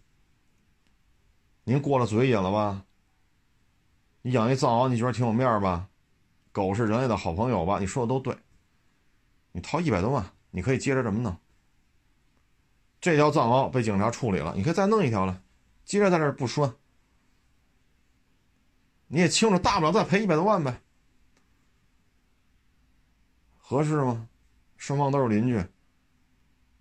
[1.65, 2.83] 您过了嘴瘾了吧？
[4.23, 5.89] 你养一藏獒，你觉得挺有面吧？
[6.53, 7.79] 狗是人类的好朋友吧？
[7.79, 8.37] 你说的都对，
[9.53, 11.37] 你掏一百多万，你可以接着这么弄。
[13.01, 15.41] 这条藏獒被警察处理了，你可以再弄一条来，
[15.85, 16.75] 接着在这不拴。
[19.07, 20.81] 你也清楚，大不了再赔一百多万呗，
[23.57, 24.29] 合适吗？
[24.77, 25.65] 双方都是邻居，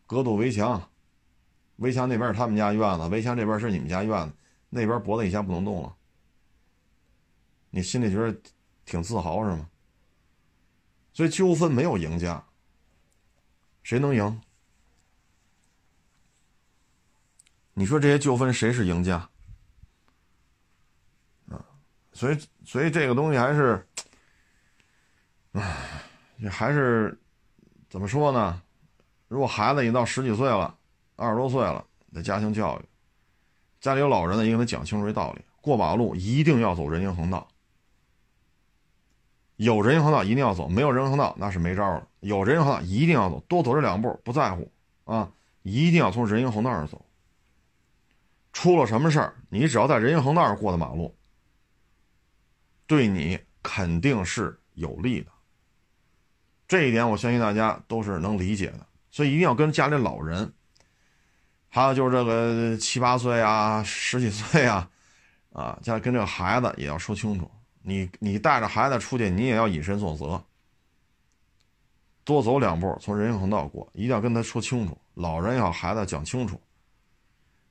[0.05, 0.89] 隔堵围墙，
[1.77, 4.33] 围墙那边是他们家院子，围墙这边是你们家院子，
[4.69, 5.95] 那边脖子以下不能动了，
[7.77, 8.35] 你心里觉得
[8.85, 9.69] 挺自豪是吗？
[11.13, 12.43] 所以纠纷没有赢家，
[13.83, 14.41] 谁能赢？
[17.75, 19.29] 你说这些纠纷谁是赢家？
[21.49, 21.63] 啊
[22.11, 23.87] 所以，所以这个东西还是，
[25.51, 26.09] 唉，
[26.49, 27.15] 还是
[27.91, 28.59] 怎么说呢？
[29.27, 30.75] 如果孩子已经到十几岁了，
[31.15, 32.85] 二十多岁了，得加强教育。
[33.79, 37.47] 家里有老人的，也给他讲清楚这道理：过马路一定要走人行横道，
[39.57, 42.07] 有人行横道一定要走，没有人行横道那是没招了。
[42.21, 44.71] 有人行横道一定要走，多走这两步不在乎
[45.03, 45.29] 啊，
[45.61, 47.03] 一定要从人行横道上走。
[48.53, 51.13] 出了什么事儿，你只要在人行横道上过的马路。
[52.87, 55.27] 对你肯定是有利的，
[56.67, 60.53] 这一点我相信大家都是能理解的，所以一定要跟家里老人，
[61.67, 64.89] 还有就是这个七八岁啊、十几岁啊，
[65.51, 67.51] 啊，家里跟这个孩子也要说清楚，
[67.87, 70.43] 你你带着孩子出去，你也要以身作则，
[72.25, 76.59] 多走两步，从人行横道过，一定要跟他说清楚，老人也好，孩子讲清楚，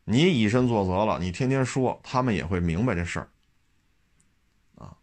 [0.04, 3.28] 你以身作则了，你天天说，他们也会明白这事儿。
[4.76, 4.96] 啊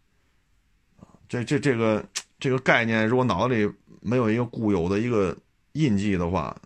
[1.28, 2.04] 这这这个
[2.40, 5.36] 这个概念，如果脑子里没有一个固有的一个
[5.74, 6.60] 印记的话，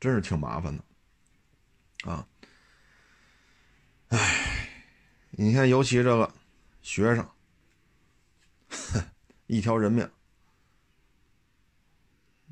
[0.00, 2.26] 真是挺麻烦的，啊，
[4.08, 4.68] 唉，
[5.30, 6.28] 你看，尤其这个
[6.82, 7.28] 学生，
[8.68, 9.04] 哼
[9.46, 10.08] 一条人命，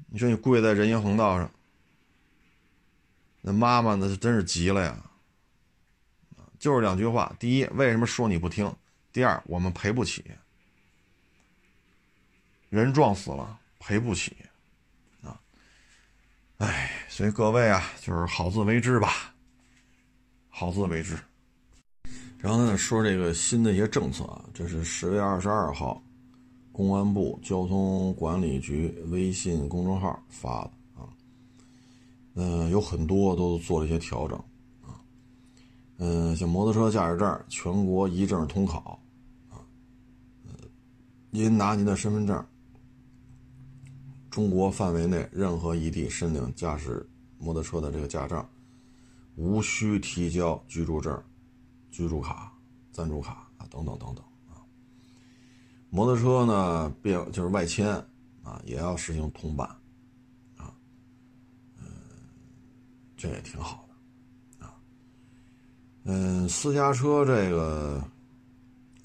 [0.08, 1.50] 你说你跪在人行横道上，
[3.40, 5.10] 那妈妈那是真是急了呀，
[6.58, 8.74] 就是两句话：第一，为什么说你不听？
[9.12, 10.24] 第二，我们赔不起。
[12.68, 14.36] 人撞死了赔不起，
[15.22, 15.40] 啊，
[16.58, 19.34] 哎，所以各位啊，就是好自为之吧，
[20.48, 21.16] 好自为之。
[22.38, 26.02] 然后呢，说这个新的一些政策啊，这是十月二十二号，
[26.70, 31.08] 公安部交通管理局微信公众号发的啊，
[32.34, 34.38] 嗯，有很多都做了一些调整
[34.82, 35.00] 啊，
[35.96, 39.00] 嗯，像摩托车驾驶证全国一证通考
[39.50, 39.58] 啊，
[41.30, 42.46] 您拿您的身份证。
[44.30, 48.46] 中国范围内任何一地申领驾驶摩托车的这个驾照，
[49.34, 51.18] 无需提交居住证、
[51.96, 52.52] 居住卡、
[52.92, 54.60] 暂住卡啊等等等等啊。
[55.88, 57.88] 摩托车呢，变就是外迁
[58.42, 59.66] 啊，也要实行通办
[60.58, 60.76] 啊。
[61.78, 61.86] 嗯，
[63.16, 64.74] 这也挺好的啊。
[66.04, 68.06] 嗯，私家车这个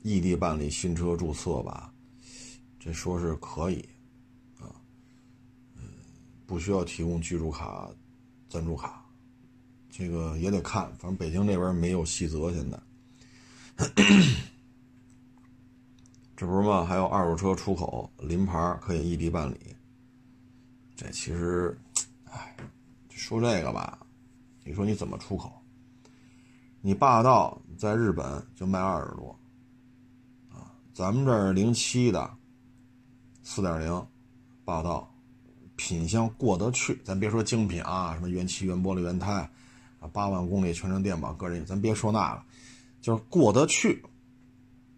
[0.04, 1.94] 异地办理新车注册吧，
[2.78, 3.88] 这说是可以。
[4.60, 4.68] 啊
[6.46, 7.90] 不需要提供居住卡、
[8.50, 9.01] 暂住卡，
[10.02, 10.92] 这个也得看。
[10.98, 12.80] 反正北京这边没有细则，现在
[16.36, 16.84] 这不是吗？
[16.84, 19.76] 还有二手车出口临牌可以异地办理。
[20.96, 21.78] 这其实，
[22.26, 22.58] 哎，
[23.12, 24.00] 说这个吧，
[24.64, 25.54] 你说你怎么出口？
[26.82, 29.40] 你霸道在日本就卖二十多，
[30.50, 32.28] 啊，咱们这儿零七的
[33.44, 34.08] 四点零
[34.66, 35.08] 霸道。
[35.78, 39.50] 品相过得去，咱别说精品啊，什么原漆、原玻璃、原胎，
[40.02, 42.44] 啊，八万公里全程电保，个人，咱别说那个，
[43.00, 44.04] 就是过得去，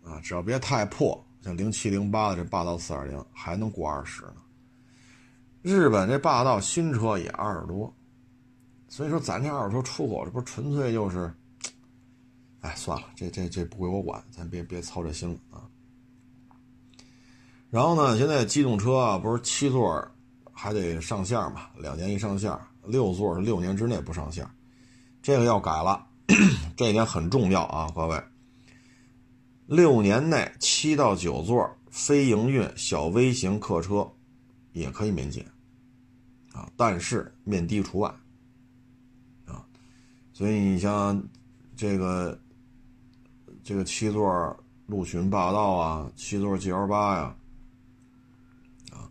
[0.03, 4.37] 啊，只要别太破，像零七零八的这霸道四二零还能过二十呢。
[5.61, 7.93] 日本这霸道新车也二十多，
[8.87, 11.31] 所以说咱这二手车出口，这不纯粹就是，
[12.61, 15.67] 哎，算了，这这这不归我管，咱别别操这心了啊。
[17.69, 20.09] 然后呢，现在机动车啊，不是七座。
[20.55, 22.55] 还得上线嘛，两年一上线，
[22.86, 24.47] 六座是六年之内不上线，
[25.24, 26.05] 这个要改了，
[26.76, 28.21] 这一点很重要啊，各位。
[29.67, 34.05] 六年内七到九座非营运小微型客车
[34.74, 35.49] 也可以免检
[36.51, 38.13] 啊，但是面的除外
[39.45, 39.65] 啊。
[40.34, 41.24] 所以你像
[41.78, 42.38] 这个
[43.63, 44.57] 这个七座
[44.88, 47.36] 陆巡霸道啊，七座 G L 八呀。
[48.91, 49.09] 啊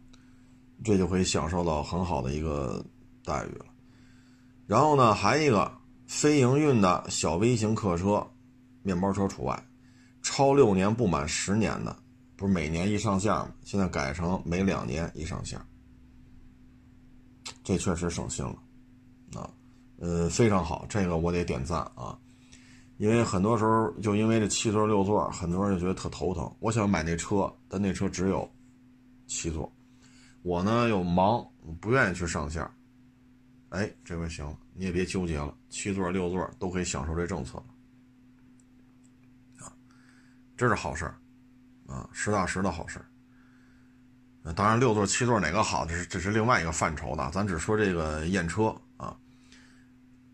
[0.84, 2.84] 这就可以享受到很好的一个
[3.24, 3.64] 待遇了。
[4.66, 5.72] 然后呢，还一个
[6.12, 8.24] 非营运的小微型客车，
[8.82, 9.66] 面包车除外，
[10.20, 11.96] 超六年不满十年的，
[12.36, 13.50] 不是每年一上线吗？
[13.64, 15.58] 现在改成每两年一上线，
[17.64, 19.50] 这确实省心了啊。
[20.00, 22.16] 呃，非常好，这个我得点赞啊。
[22.98, 26.54] 因为很多时候就因为这七座六座，很多人就觉得特头疼。
[26.60, 28.48] 我想买那车，但那车只有
[29.26, 29.72] 七座，
[30.42, 31.42] 我呢又忙，
[31.80, 32.62] 不愿意去上线。
[33.70, 37.58] 哎，这回行了，你也别纠结了，七座六座都可以享受这政策
[39.58, 39.72] 啊，
[40.56, 41.18] 这是好事儿
[41.86, 43.06] 啊，实打实的好事儿。
[44.54, 49.16] 当然，六座七座哪个好，这是这是另外一个范畴的，咱只说这个验车啊。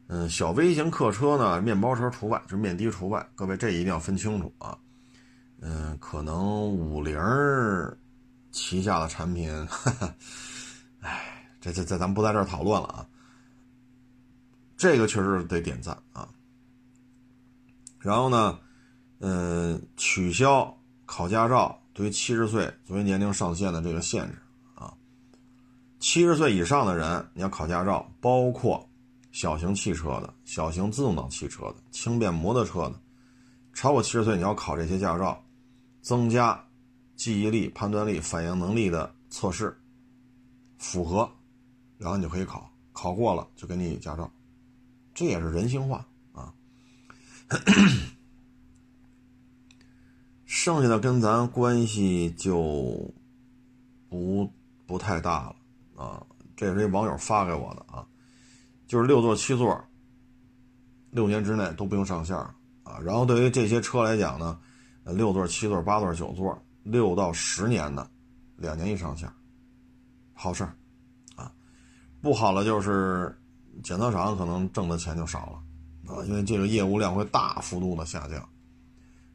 [0.07, 3.28] 嗯，小微型客车呢，面包车除外，就是面的除外。
[3.34, 4.78] 各位这一定要分清楚啊。
[5.61, 7.18] 嗯，可能五菱
[8.51, 9.51] 旗下的产品，
[11.03, 13.07] 哎，这这这咱不在这儿讨论了啊。
[14.79, 16.26] 这个确实得点赞啊。
[17.99, 18.59] 然后呢，
[19.18, 20.74] 嗯，取消
[21.05, 24.39] 考驾照对于七十岁作为年龄上限的这个限制
[24.74, 24.95] 啊。
[25.99, 28.83] 七十岁以上的人，你要考驾照，包括。
[29.31, 32.99] 小型汽车的、小型自动挡汽车的、轻便摩托车的，
[33.72, 35.41] 超过七十岁你要考这些驾照，
[36.01, 36.59] 增加
[37.14, 39.79] 记忆力、判断力、反应能力的测试，
[40.79, 41.31] 符合，
[41.99, 44.29] 然后你就可以考，考过了就给你驾照，
[45.19, 46.55] 这也是人性化啊。
[50.47, 53.12] 剩下的跟咱关系就
[54.09, 54.49] 不
[54.87, 55.57] 不太大了
[55.97, 58.07] 啊，这也是一网友发给我的啊。
[58.87, 59.85] 就是六座、七座，
[61.11, 63.01] 六年之内都不用上线啊。
[63.03, 64.57] 然后对于这些车来讲呢，
[65.03, 68.09] 六座、七座、八座、九座，六到十年的，
[68.57, 69.29] 两年一上线，
[70.33, 70.73] 好事儿
[71.35, 71.53] 啊。
[72.23, 73.37] 不好了就是
[73.83, 75.47] 检测厂可能挣的钱就少
[76.07, 78.49] 了啊，因为这个业务量会大幅度的下降。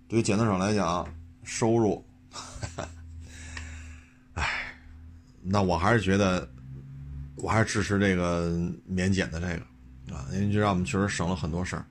[0.08, 1.08] 对于检测厂来讲，
[1.44, 2.06] 收入，
[4.36, 4.48] 唉，
[5.42, 6.48] 那我还是觉得。
[7.36, 11.86] 我还是支持这个免检的这个啊，因为这让我们确实省了很多事儿。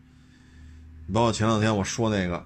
[1.13, 2.43] 包括前两天我说那个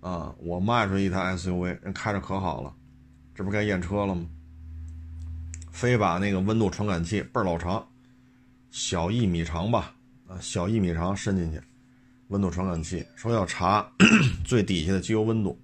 [0.00, 2.72] 啊，我卖出一台 SUV，人开着可好了，
[3.34, 4.24] 这不该验车了吗？
[5.72, 7.84] 非把那个温度传感器倍儿老长，
[8.70, 9.94] 小一米长吧，
[10.26, 11.60] 啊，小一米长伸进去，
[12.28, 13.90] 温度传感器说要查
[14.46, 15.60] 最底下的机油温度，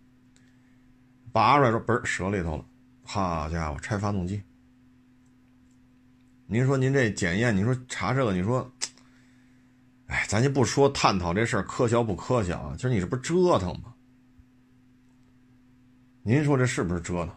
[1.32, 2.64] 拔出来说嘣折里头了，
[3.02, 4.42] 好家伙，拆发动机。
[6.46, 8.70] 您说您这检验，你说查这个，你说，
[10.06, 13.94] 哎，咱就不说探讨这事儿科学不科学啊，其实你这不折腾吗？
[16.22, 17.34] 您说这是不是折腾？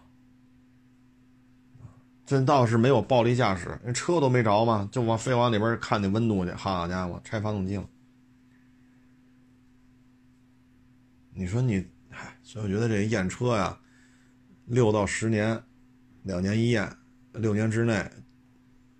[2.29, 7.89] 这倒是没有暴力驾驶，车都没着嘛，就往非往里边看那温度去，好家伙，拆发动机了。
[11.33, 13.75] 你说你，哎，所以我觉得这验车呀，
[14.65, 15.59] 六到十年，
[16.21, 16.87] 两年一验，
[17.31, 18.07] 六年之内。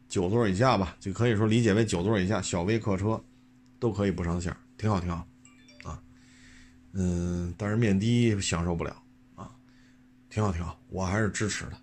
[0.08, 3.24] 九座以下吧，就可以说理解为九座以下小微客车，
[3.78, 5.18] 都可以不上线，挺好挺好，
[5.84, 6.02] 啊，
[6.94, 9.04] 嗯，但是面的享受不了
[9.36, 9.52] 啊，
[10.32, 11.74] 挺好挺好，我还是支持的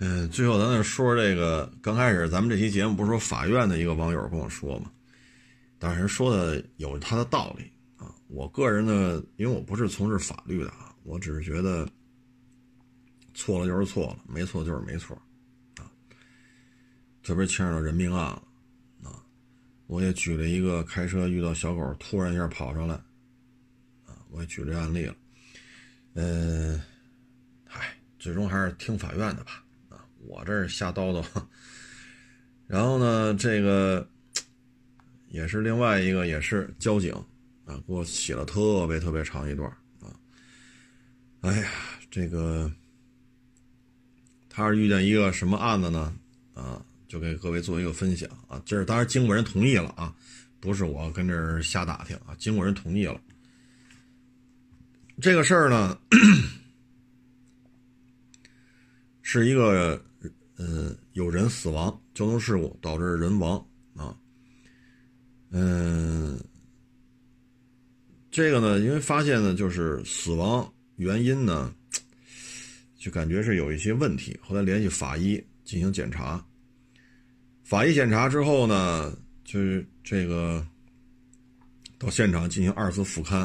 [0.00, 4.90] 嗯，最后咱再说这个，刚开始咱们这期节目不是说法院的一个网友跟我说嘛，
[5.76, 11.88] 但是说的有他的道理啊，我个人呢，因为我不是从事法律的啊，我只是觉得
[13.34, 15.20] 错了就是错了，没错就是没错
[15.78, 15.90] 啊。
[17.24, 18.42] 特别牵扯到人命案了，
[19.02, 19.20] 啊，
[19.88, 22.94] 我也举了一个开车遇到小狗突然一下跑上来，
[24.06, 25.16] 啊，我也举这案例了，
[26.14, 26.80] 嗯，
[27.66, 29.64] 嗨，最终还是听法院的吧，
[30.28, 31.24] 我这儿瞎叨叨。
[32.68, 34.06] 然后呢，这个
[35.28, 37.14] 也是另外一个，也是交警
[37.64, 39.66] 啊，给我写了特别特别长一段
[40.00, 40.12] 啊，
[41.40, 41.70] 哎呀，
[42.10, 42.70] 这个
[44.50, 46.14] 他是遇见一个什么案子呢？
[46.54, 46.84] 啊？
[47.08, 50.14] 就给各位做一个分享啊，这是当然经过人同意了啊，
[50.60, 53.18] 不是我跟这儿瞎打听啊，经过人同意了。
[55.18, 55.98] 这个事儿呢，
[59.22, 60.04] 是一个
[60.58, 64.16] 嗯有人死亡，交通事故导致人亡啊，
[65.50, 66.38] 嗯，
[68.30, 71.72] 这个呢，因为发现呢，就是死亡原因呢，
[72.98, 76.44] 就感觉是有一些问题，后来联系法医进行检查。
[77.62, 80.66] 法医检查之后呢，就是这个
[81.98, 83.36] 到现场进行二次复勘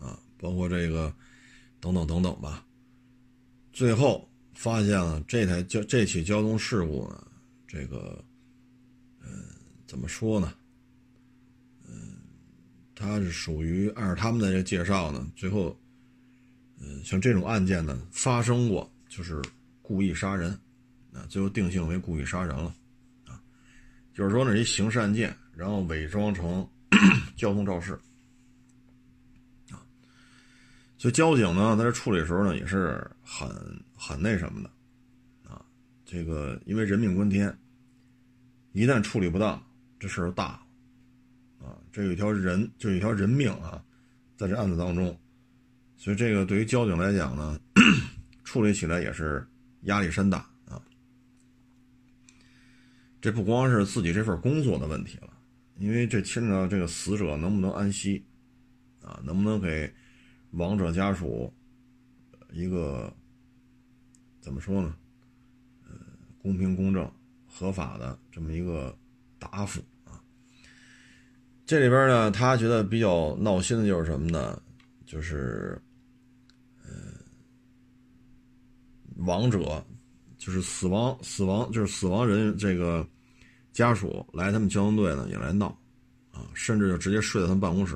[0.00, 1.14] 啊，包括这个
[1.78, 2.66] 等等等等吧。
[3.72, 7.24] 最后发现了这台交这起交通事故呢，
[7.68, 8.24] 这个
[9.20, 9.44] 嗯，
[9.86, 10.52] 怎么说呢？
[11.86, 12.16] 嗯，
[12.94, 15.78] 它是属于按照他们的这介绍呢，最后
[16.80, 19.40] 嗯，像这种案件呢发生过，就是
[19.82, 20.50] 故意杀人
[21.12, 22.74] 啊，最后定性为故意杀人了。
[23.26, 23.40] 啊
[24.14, 26.66] 就是说呢，一刑事案件，然后伪装成
[27.36, 27.92] 交通肇事
[29.70, 29.84] 啊。
[30.96, 33.48] 所以交警呢，在这处理的时候呢，也是很
[33.96, 34.70] 很那什么的
[35.50, 35.64] 啊。
[36.04, 37.56] 这个因为人命关天，
[38.72, 39.60] 一旦处理不当，
[39.98, 41.78] 这事儿就大了啊。
[41.90, 43.82] 这有一条人，就有一条人命啊，
[44.36, 45.18] 在这案子当中，
[45.96, 47.58] 所以这个对于交警来讲呢，
[48.44, 49.46] 处理起来也是
[49.82, 50.80] 压力山大啊。
[53.20, 55.32] 这不光是自己这份工作的问题了，
[55.78, 58.24] 因为这牵扯到这个死者能不能安息，
[59.02, 59.92] 啊，能不能给
[60.52, 61.52] 亡者家属
[62.52, 63.12] 一个
[64.46, 64.94] 怎么说呢？
[65.82, 65.90] 呃，
[66.38, 67.10] 公平、公正、
[67.48, 68.96] 合法的这么一个
[69.40, 70.22] 答复啊。
[71.64, 74.62] 这里边呢，他觉得比较闹心的就是什么呢？
[75.04, 75.82] 就是，
[76.84, 76.92] 呃，
[79.16, 79.84] 亡者
[80.38, 83.04] 就是死亡，死亡就是死亡人这个。
[83.72, 85.66] 家属来，他们交通队呢也来闹，
[86.32, 87.94] 啊，甚至就直接睡在他们办公室，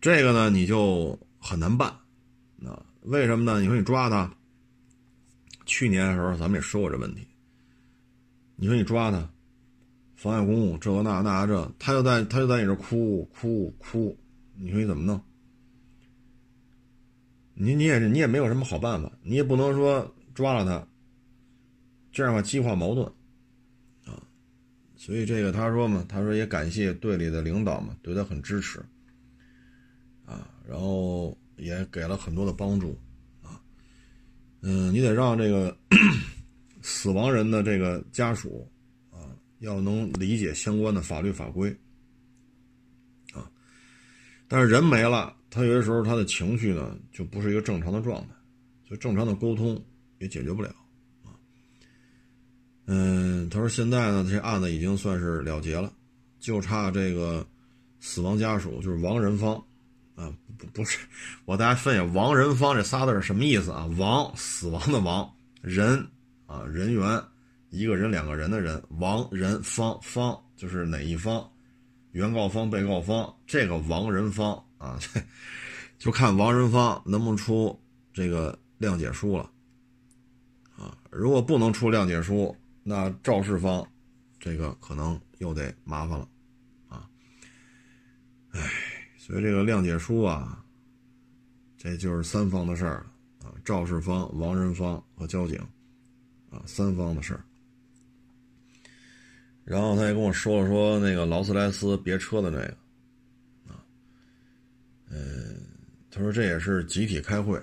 [0.00, 1.90] 这个呢你就很难办，
[2.64, 3.60] 啊，为什么呢？
[3.60, 4.32] 你说你抓他，
[5.66, 7.26] 去年的时候咱们也说过这问题，
[8.56, 9.28] 你说你抓他，
[10.14, 14.16] 妨碍公务，这个那那这，他就在他就在你这哭哭哭，
[14.54, 15.20] 你说你怎么弄？
[17.54, 20.86] 你你也你也没有什么好办法，你也不能说抓了他，
[22.12, 23.06] 这样的话激化矛盾。
[24.06, 24.22] 啊
[24.96, 28.78] 所以这个他说嘛，他说也感谢队里的领导嘛，对他很支持，
[30.24, 32.98] 啊，然后也给了很多的帮助，
[33.40, 33.62] 啊，
[34.60, 35.76] 嗯，你得让这个
[36.82, 38.68] 死亡人的这个家属
[39.10, 41.70] 啊，要能理解相关的法律法规，
[43.32, 43.48] 啊，
[44.48, 48.34] 但是人没了，他有些时候他的情绪呢就不是一个正常的状态，
[48.86, 49.80] 所以正常的沟通
[50.18, 50.68] 也解决不了。
[51.22, 51.30] 啊
[52.86, 55.92] 嗯，他说现在呢，这案子已经算是了结了，
[56.40, 57.46] 就差这个
[58.00, 59.64] 死亡家属，就是亡人方，
[60.22, 60.98] 啊，不不是，
[61.44, 63.86] 我大家分析王仁芳这仨字是什么意思啊？
[63.98, 65.28] 王，死亡的亡，
[65.60, 66.06] 人
[66.46, 67.20] 啊，人员，
[67.70, 71.50] 一个人两个人的人，王仁芳方就是哪一方，
[72.12, 74.98] 原告方、被告方，这个王仁芳啊，
[75.98, 77.76] 就看王仁芳能不能出
[78.12, 79.50] 这个谅解书了，
[80.76, 82.56] 啊，如果不能出谅解书。
[82.84, 83.86] 那肇事方，
[84.40, 86.28] 这个可能又得麻烦了，
[86.88, 87.08] 啊，
[88.50, 88.60] 哎，
[89.24, 90.64] 所以这个谅解书啊，
[91.78, 93.06] 这就是三方的事儿
[93.40, 95.56] 啊，肇事方、亡人方和交警，
[96.50, 97.44] 啊，三方的事儿。
[99.62, 103.78] 然后他也跟我说了说那个劳斯莱斯别车的那个，啊，
[105.08, 105.68] 嗯，
[106.10, 107.56] 他说这也是集体开会，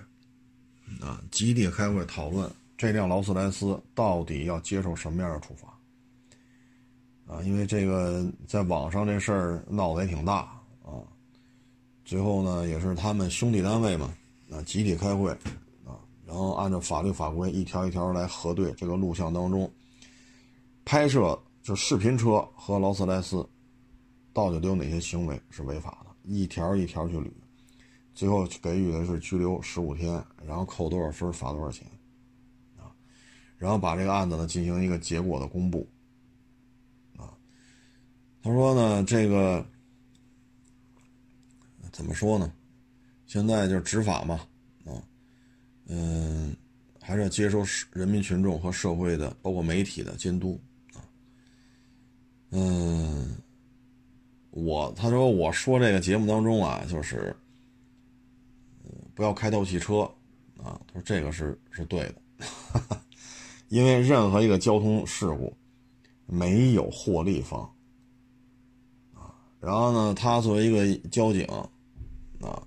[1.01, 2.49] 啊，集体开会讨论。
[2.77, 5.77] 这辆劳斯莱斯到底要接受什么样的处罚？
[7.27, 10.55] 啊，因为这个在网上这事儿闹得也挺大。
[12.09, 14.11] 最后呢，也是他们兄弟单位嘛，
[14.51, 15.29] 啊，集体开会
[15.85, 15.93] 啊，
[16.25, 19.71] 然后按照法律法规一条一条来核对这个录像当中
[20.83, 23.47] 拍摄就视频车和劳斯莱斯
[24.33, 27.29] 到底都有哪些行为是违法的，一条一条去捋，
[28.15, 30.11] 最后给予的是拘留十五天，
[30.43, 31.85] 然后扣多少分罚多少钱。
[33.55, 35.87] 然后把这个案子呢进行一个结果的公布，
[37.17, 37.29] 啊，
[38.41, 39.63] 他说呢，这个
[41.99, 42.49] 怎么说呢？
[43.25, 44.39] 现在就是执法嘛，
[44.85, 45.03] 啊，
[45.87, 46.55] 嗯，
[47.01, 50.57] 还是要接受人民群众和社会的，包括媒体的监督，
[50.93, 51.03] 啊，
[52.51, 53.35] 嗯，
[54.51, 57.35] 我他说我说这个节目当中啊，就是，
[59.13, 60.03] 不要开斗气车，
[60.57, 62.15] 啊，他说这个是是对的。
[63.67, 65.53] 因为任何一个交通事故，
[66.25, 67.61] 没有获利方，
[69.13, 71.45] 啊，然后呢，他作为一个交警，
[72.41, 72.61] 啊，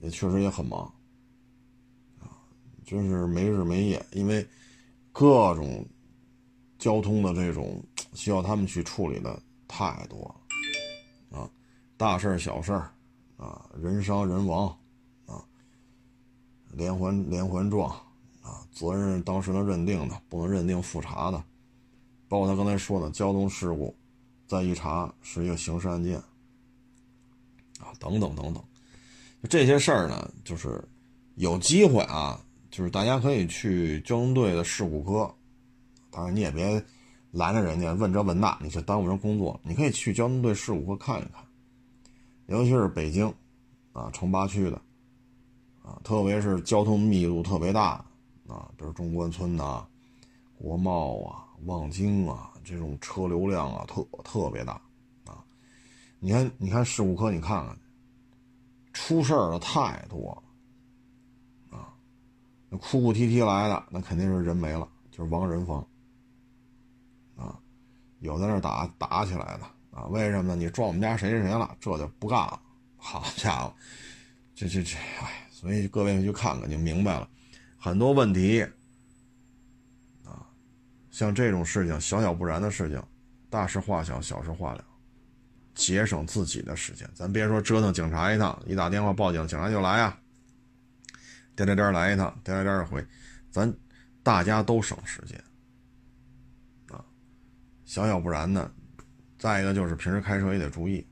[0.00, 0.80] 也确实也很忙，
[2.20, 2.30] 啊，
[2.84, 4.46] 就是没日没夜，因为
[5.12, 5.86] 各种
[6.78, 10.34] 交通的这种需要他们去处理的太多
[11.30, 11.50] 了，啊，
[11.96, 12.72] 大事小事
[13.36, 14.68] 啊，人伤人亡，
[15.26, 15.44] 啊，
[16.72, 17.94] 连环连环撞。
[18.44, 21.42] 啊，责任当时能认定的，不能认定复查的，
[22.28, 23.96] 包括他刚才说的交通事故，
[24.46, 26.22] 再一查是一个刑事案件，
[27.78, 28.62] 啊，等等等等，
[29.48, 30.82] 这些事儿呢，就是
[31.36, 35.34] 有机会啊，就是大家可以去交通队的事故科，
[36.10, 36.82] 当然你也别
[37.30, 41.44] 拦着人家问这问那，你是耽误人工作，你可以去交通队事故科看一看，
[42.46, 43.32] 尤其是北京，
[43.92, 44.80] 啊，城八区的，
[45.82, 48.04] 啊，特别是交通密度特别大。
[48.46, 49.86] 啊，比如中关村呐、
[50.58, 54.78] 国贸啊、望京啊这种车流量啊，特特别大。
[56.24, 57.78] 你看，你看事故科，你看看，
[58.94, 60.32] 出事儿的太多
[61.70, 61.92] 了啊。
[62.70, 65.86] 那哭哭啼啼来的，那肯定是人没了，就是亡人方
[67.36, 67.60] 啊。
[68.20, 70.06] 有在那打打起来的啊？
[70.06, 70.56] 为什么呢？
[70.56, 72.58] 你撞我们家谁谁谁了，这就不干了。
[72.96, 73.74] 好家伙，
[74.54, 77.28] 这这这，哎，所以各位去看看就明白了，
[77.76, 78.62] 很多问题
[80.24, 80.48] 啊，
[81.10, 83.02] 像这种事情，小小不然的事情，
[83.50, 84.82] 大事化小，小事化了，
[85.84, 87.08] 节省自己的时间。
[87.14, 90.18] 咱别说折腾警察一趟，一打电话报警，警察就来呀，
[91.54, 93.06] 颠颠颠来一趟，颠颠颠回，
[93.50, 93.72] 咱
[94.22, 95.38] 大家都省时间
[96.88, 97.04] 啊，
[97.84, 98.70] 小小不然呢。
[99.36, 101.06] 再一个就是平时开车也得注意。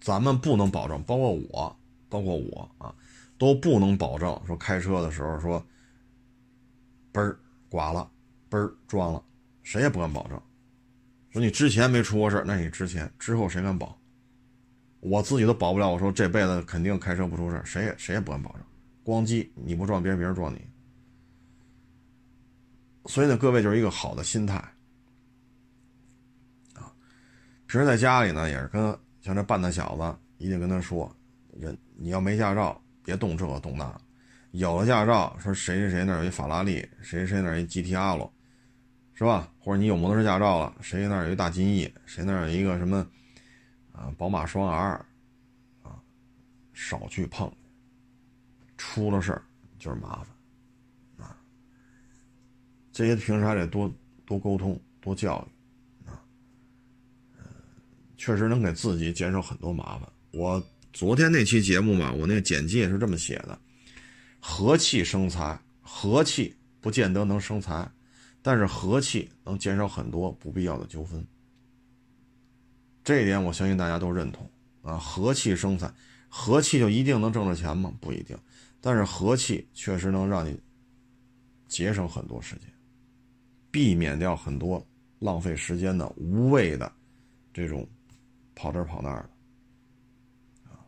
[0.00, 1.76] 咱们不能保证，包括我，
[2.08, 2.94] 包括我啊，
[3.36, 5.62] 都不能保证说开车的时候说，
[7.12, 8.10] 嘣儿刮了，
[8.48, 9.22] 嘣儿撞了，
[9.62, 10.40] 谁也不敢保证。
[11.38, 13.96] 说你之前没出过事那你之前之后谁敢保？
[15.00, 15.88] 我自己都保不了。
[15.88, 18.62] 我说这辈子肯定开车不出事谁也谁也不敢保证。
[19.04, 20.60] 咣叽，你不撞别人，别人撞你。
[23.06, 24.56] 所以呢，各位就是一个好的心态
[26.74, 26.92] 啊。
[27.66, 28.98] 平时在家里呢，也是跟。
[29.20, 31.14] 像这半大小子，一定跟他说
[31.58, 33.84] ：“人你要没驾照，别动这个动那；
[34.52, 38.30] 有了驾照，说谁谁谁那有一法拉利，谁谁谁那有一 GTR，
[39.18, 39.52] 是吧？
[39.58, 43.04] 或者你有摩托车驾照了，谁那有一大金翼，谁那有一个什么
[43.90, 45.04] 啊宝马双 R，
[45.82, 45.98] 啊，
[46.72, 47.52] 少去碰，
[48.76, 49.42] 出了事儿
[49.76, 51.36] 就是麻烦啊。
[52.92, 53.92] 这些平时还得多
[54.24, 56.22] 多沟通，多教育啊。”
[58.16, 60.08] 确实能给自己减少很多麻烦。
[60.30, 63.58] 我昨天那期节目嘛，我那个简介是这么写的：
[64.38, 67.90] 和气生财，和气不见得能生财，
[68.42, 71.26] 但是和气能减少很多不必要的纠纷。
[73.04, 74.50] 这一点我相信大家都认同
[74.82, 74.98] 啊。
[74.98, 75.92] 和气生财，
[76.28, 77.92] 和气就一定能挣着钱吗？
[78.00, 78.38] 不一定，
[78.80, 80.60] 但是和气确实能让你
[81.66, 82.68] 节省很多时间，
[83.70, 84.84] 避免掉很多
[85.18, 86.92] 浪费时间的无谓的
[87.52, 87.86] 这种。
[88.60, 89.22] 跑这儿跑那儿
[90.64, 90.82] 的，啊！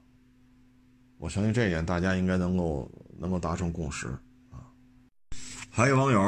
[1.19, 4.09] 我相信这一点，大家应该能够能够达成共识
[4.51, 4.67] 啊。
[5.71, 6.21] 还有网友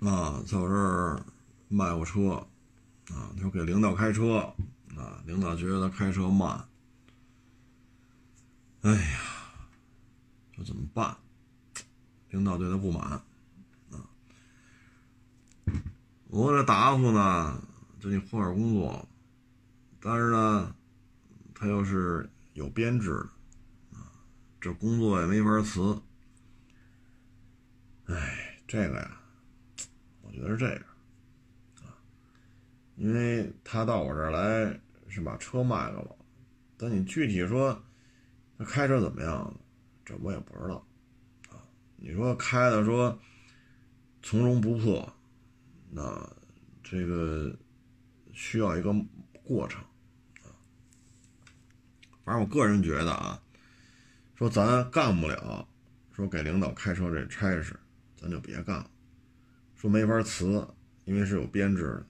[0.00, 1.22] 啊，在我这儿
[1.68, 2.34] 卖过车
[3.10, 4.38] 啊，他说给领导开车
[4.96, 6.68] 啊，领导觉得他开车慢，
[8.82, 9.20] 哎呀，
[10.56, 11.16] 这怎么办？
[12.30, 13.24] 领导对他不满啊。
[16.28, 17.62] 我这答复呢，
[17.98, 19.08] 最近换点工作，
[20.00, 20.74] 但是呢。
[21.62, 23.28] 他要是有编制的
[23.92, 24.08] 啊，
[24.58, 26.00] 这工作也没法辞。
[28.06, 29.19] 哎，这个呀，
[30.30, 30.82] 我觉得是这样
[31.82, 31.98] 啊，
[32.94, 36.18] 因为他到我这儿来是把车卖给我，
[36.76, 37.82] 但你具体说
[38.56, 39.52] 他开车怎么样，
[40.04, 40.86] 这我也不知道
[41.48, 41.58] 啊。
[41.96, 43.18] 你说开的说
[44.22, 45.12] 从容不迫，
[45.90, 46.30] 那
[46.82, 47.52] 这个
[48.32, 48.94] 需要一个
[49.42, 49.82] 过程。
[50.44, 50.54] 啊
[52.24, 53.42] 反正我个人觉得啊，
[54.36, 55.66] 说咱干不了，
[56.14, 57.74] 说给领导开车这差事，
[58.16, 58.90] 咱就别干了。
[59.80, 60.68] 说没法辞，
[61.06, 62.06] 因为是有编制的，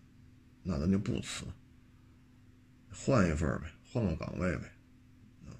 [0.64, 1.44] 那咱就不辞，
[2.92, 4.62] 换一份呗，换个岗位呗。
[5.46, 5.54] 啊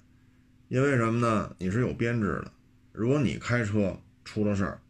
[0.67, 1.55] 因为什么呢？
[1.57, 2.51] 你是有编制的，
[2.91, 4.81] 如果你开车出了事儿，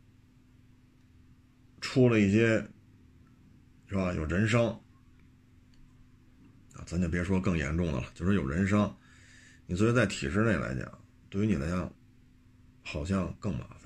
[1.79, 2.67] 出了一些，
[3.87, 4.11] 是吧？
[4.13, 4.65] 有人伤
[6.73, 8.97] 啊，咱就别说更严重的了，就说有人伤。
[9.67, 10.91] 你作为在体制内来讲，
[11.29, 11.93] 对于你来讲，
[12.81, 13.80] 好像更麻烦。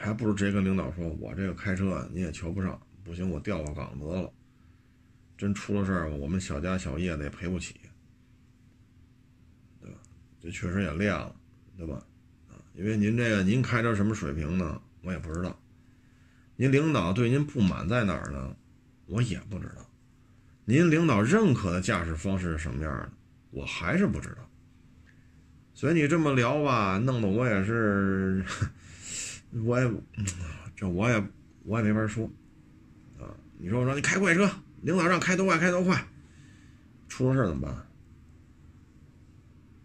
[0.00, 4.32] 还不如直接跟领导说：“我这个开车你也瞧不上，不行，我调个岗得了。
[5.36, 7.74] 真出了事儿，我们小家小业的也赔不起，
[9.80, 9.98] 对吧？
[10.40, 11.34] 这确实也练了，
[11.76, 11.94] 对吧？
[12.48, 14.80] 啊，因为您这个您开车什么水平呢？
[15.02, 15.58] 我也不知道。
[16.56, 18.54] 您领导对您不满在哪儿呢？
[19.06, 19.86] 我也不知道。
[20.66, 23.10] 您领导认可的驾驶方式是什么样的？
[23.50, 24.48] 我还是不知道，
[25.72, 28.44] 所以你这么聊吧，弄得我也是，
[29.52, 29.90] 我也，
[30.76, 31.28] 这我也
[31.64, 32.24] 我也没法说，
[33.18, 34.50] 啊，你说我让你开快车，
[34.82, 36.06] 领导让开多快开多快，
[37.08, 37.86] 出了事怎么办？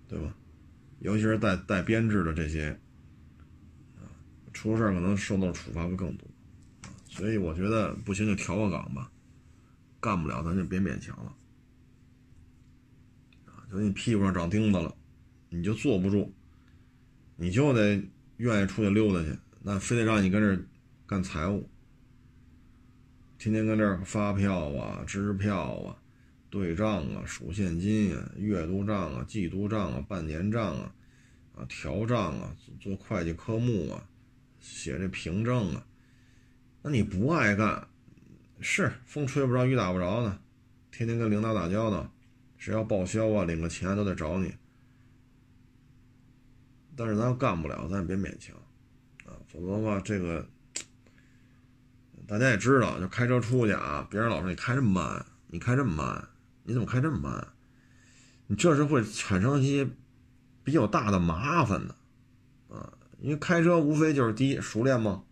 [0.08, 0.36] 对吧？
[1.00, 2.80] 尤其是带带编制的这些，
[3.98, 4.06] 啊，
[4.54, 6.28] 出了事可能受到处罚会更多，
[7.10, 9.12] 所以我觉得不行就调个岗吧，
[10.00, 11.36] 干不了咱就别勉强了。
[13.70, 14.96] 等你屁股上长钉子了，
[15.50, 16.34] 你就坐不住，
[17.36, 18.02] 你就得
[18.38, 19.38] 愿意出去溜达去，
[19.68, 20.64] 那非得让你跟这
[21.08, 21.68] 干财务，
[23.40, 25.98] 天天跟这儿发票啊、支票啊、
[26.52, 30.94] 对账啊、数现金啊、月度账啊、季度账啊、半年账啊、
[31.56, 34.08] 啊调账啊、做会计科目啊、
[34.60, 35.84] 写这凭证啊，
[36.84, 37.88] 那你不爱干，
[38.60, 40.40] 是风吹不着雨打不着的，
[40.92, 42.14] 天天跟领导打交道，
[42.60, 44.54] 谁要报销啊、领个钱都得找你。
[46.96, 48.56] 但是咱干不了，咱也别勉强，
[49.56, 50.46] 否则的话，这个
[52.28, 56.28] 大家也知道，就开车出去啊，别人老说你开这么慢，你开这么慢，
[56.64, 57.48] 你怎么开这么慢？
[58.48, 59.88] 你这是会产生一些
[60.64, 61.96] 比较大的麻烦的
[62.68, 65.24] 啊，因为开车无非就是第一熟练吗？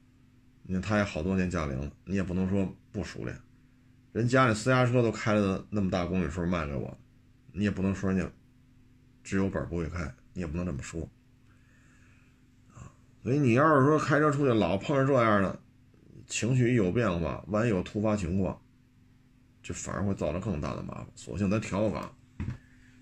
[0.64, 3.38] 你看他也好多年驾龄了，你也不能说不熟练，
[4.14, 6.98] 人家里私家车都开了那么大公里数卖给我，
[7.52, 8.32] 你也不能说人家
[9.24, 11.10] 只有本不会开，你也不能这么说。
[13.24, 15.58] 所以你要是说开车出去老碰上这样的，
[16.28, 18.60] 情绪一有变化，万一有突发情况，
[19.62, 21.08] 就反而会造成更大的麻烦。
[21.16, 22.14] 索性咱调岗，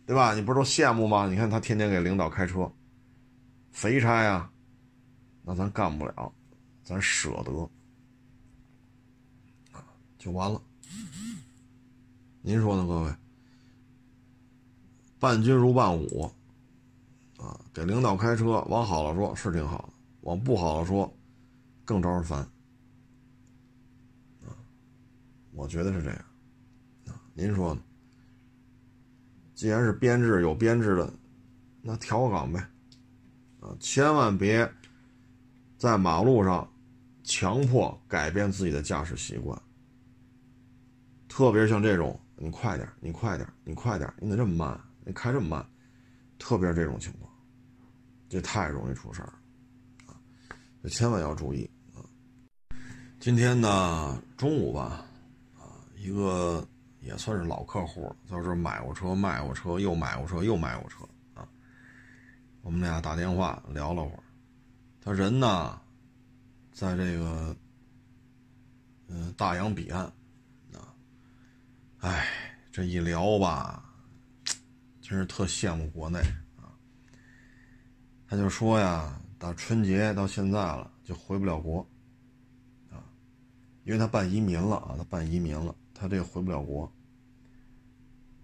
[0.06, 0.36] 对吧？
[0.36, 1.28] 你不是都羡慕吗？
[1.28, 2.72] 你看他天天给领导开车，
[3.72, 4.52] 肥差啊，
[5.44, 6.32] 那咱干不了，
[6.84, 7.52] 咱舍得
[9.72, 9.84] 啊，
[10.20, 10.62] 就完了。
[12.44, 13.16] 您说呢，各位？
[15.20, 16.32] 伴君如伴虎
[17.38, 19.94] 啊，给领导开车，往好了说，是挺好的。
[20.22, 21.12] 往不好了说，
[21.84, 22.48] 更招人烦，
[25.52, 26.26] 我觉得是这样，
[27.08, 27.82] 啊，您说呢？
[29.54, 31.14] 既然是编制有编制的，
[31.82, 32.60] 那调个岗呗，
[33.60, 34.72] 啊，千万别
[35.78, 36.68] 在马路上
[37.24, 39.62] 强迫改变自己的驾驶习惯，
[41.28, 44.80] 特别是像这种，你快点，你快点，你快点，你怎么这么慢？
[45.04, 45.68] 你开这么慢，
[46.40, 47.32] 特别是这种情况，
[48.30, 49.34] 这太容易出事儿。
[50.90, 52.02] 千万要注意啊！
[53.20, 55.06] 今天呢，中午吧，
[55.56, 56.68] 啊，一个
[57.02, 61.48] 也算是老客户，在这买过车，卖过车，又买过车，又卖过车啊。
[62.64, 64.24] 我们俩打电话聊了会儿，
[65.00, 65.80] 他人呢，
[66.72, 67.56] 在这个，
[69.08, 70.04] 嗯，大洋彼岸
[70.74, 70.92] 啊。
[72.00, 72.28] 哎，
[72.72, 73.86] 这一聊吧，
[75.00, 76.20] 真是特羡慕国内
[76.58, 76.74] 啊。
[78.28, 79.16] 他就说呀。
[79.42, 81.80] 到春节到现在了，就回不了国，
[82.92, 83.02] 啊，
[83.84, 86.90] 因为他办移民了啊，他办移民了，他这回不了国，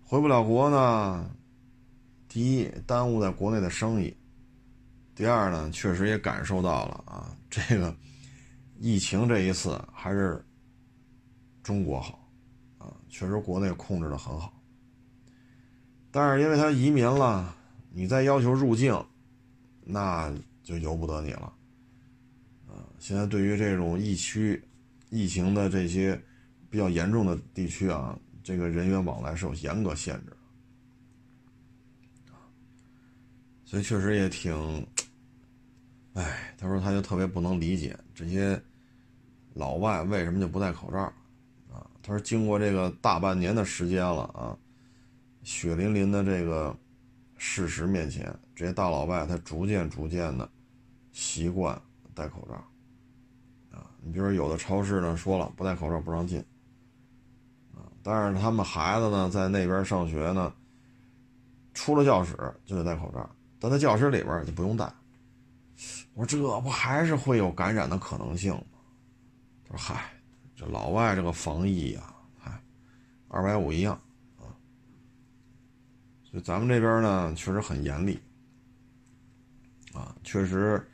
[0.04, 1.30] 回不了国呢，
[2.28, 4.12] 第一耽误在国内的生意，
[5.14, 7.95] 第二呢，确实也感受到了啊，这个
[8.80, 10.43] 疫情这一次还是
[11.62, 12.28] 中国好，
[12.80, 14.52] 啊，确实国内控制的很好，
[16.10, 17.56] 但是因为他移民了，
[17.91, 19.00] 你再要求入境，
[19.84, 20.34] 那。
[20.68, 21.53] 就由不得你了，
[22.68, 22.84] 啊！
[22.99, 24.61] 现在对于这种疫区、
[25.09, 26.22] 疫情的这些
[26.70, 30.32] 比较严重的地区啊，这个人员往来是有严格限制
[32.26, 32.34] 的，
[33.63, 34.86] 所以确实也挺，
[36.15, 38.61] 哎，他说他就特别不能理解这些
[39.53, 40.99] 老外为什么就不戴口罩，
[41.72, 44.51] 啊，他说经过这个大半年的时间了啊，
[45.43, 46.78] 血淋淋的这个
[47.38, 50.51] 事实面前，这些大老外他逐渐逐渐的。
[51.20, 51.82] 习惯
[52.13, 52.53] 戴口罩，
[53.76, 56.38] 啊，你比如说有的超市呢说了不戴口罩不让进，
[57.74, 60.53] 啊，但是他们孩子呢在那边上学呢，
[61.74, 63.28] 出了教室就得戴口罩，
[63.59, 64.86] 但在教室里边就不用戴。
[66.13, 68.78] 我说这不还是会有感染的可能性吗？
[69.65, 70.13] 他说嗨，
[70.55, 72.61] 这老外这个防疫呀，嗨，
[73.28, 73.99] 二百五一样
[74.38, 74.53] 啊，
[76.22, 78.22] 所以咱们这边呢确实很严厉，
[79.93, 80.88] 啊，确实。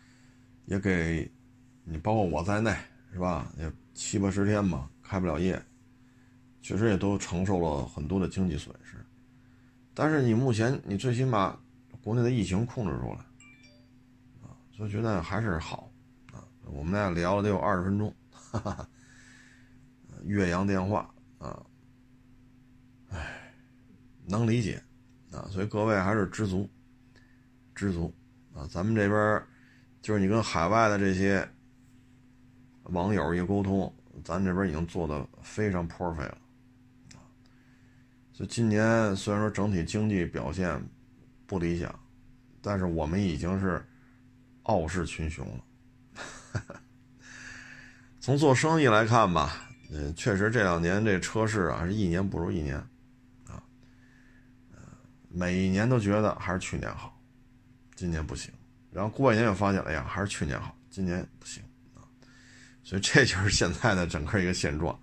[0.65, 1.29] 也给，
[1.83, 2.73] 你包括我在内，
[3.11, 3.51] 是吧？
[3.57, 5.61] 也七八十天嘛，开不了业，
[6.61, 8.95] 确实也都承受了很多的经济损失。
[9.93, 11.59] 但是你目前你最起码
[12.01, 13.25] 国内的疫情控制住了，
[14.41, 15.91] 啊，所以觉得还是好，
[16.31, 18.89] 啊，我们俩聊了得有二十分钟，哈哈，
[20.23, 21.61] 岳阳电话啊，
[23.09, 23.53] 唉，
[24.25, 24.81] 能理解，
[25.31, 26.67] 啊，所以各位还是知足，
[27.75, 28.11] 知足，
[28.53, 29.43] 啊，咱们这边。
[30.03, 31.47] 就是你跟海外的这些
[32.83, 33.91] 网友一沟通，
[34.21, 36.37] 咱这边已经做的非常 perfect 了，
[38.33, 40.77] 所以今年虽然说整体经济表现
[41.47, 41.97] 不理想，
[42.61, 43.81] 但是我们已经是
[44.63, 45.63] 傲视群雄了。
[48.19, 52.75] 从做生意来看吧，嗯，确实这两年这车市啊是一年不如一年，
[53.47, 53.63] 啊，
[55.29, 57.17] 每一年都觉得还是去年好，
[57.95, 58.53] 今年不行。
[58.93, 61.63] 然后过一年又发现，哎呀，还是去年好，今年不行
[61.95, 62.05] 啊，
[62.83, 64.97] 所以这就是现在的整个一个现状。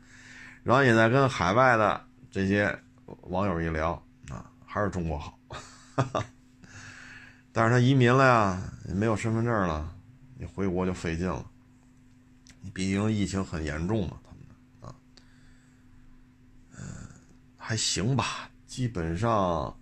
[0.62, 2.78] 然后也在跟海外的这些
[3.22, 3.92] 网友一聊
[4.28, 5.38] 啊，还是中国好。
[7.52, 8.62] 但是他移民了呀，
[8.94, 9.92] 没有身份证了，
[10.38, 11.44] 你回国就费劲了。
[12.60, 14.40] 你毕竟疫情很严重嘛，他们
[14.82, 14.94] 啊，
[16.78, 16.84] 嗯，
[17.56, 19.76] 还行吧，基本上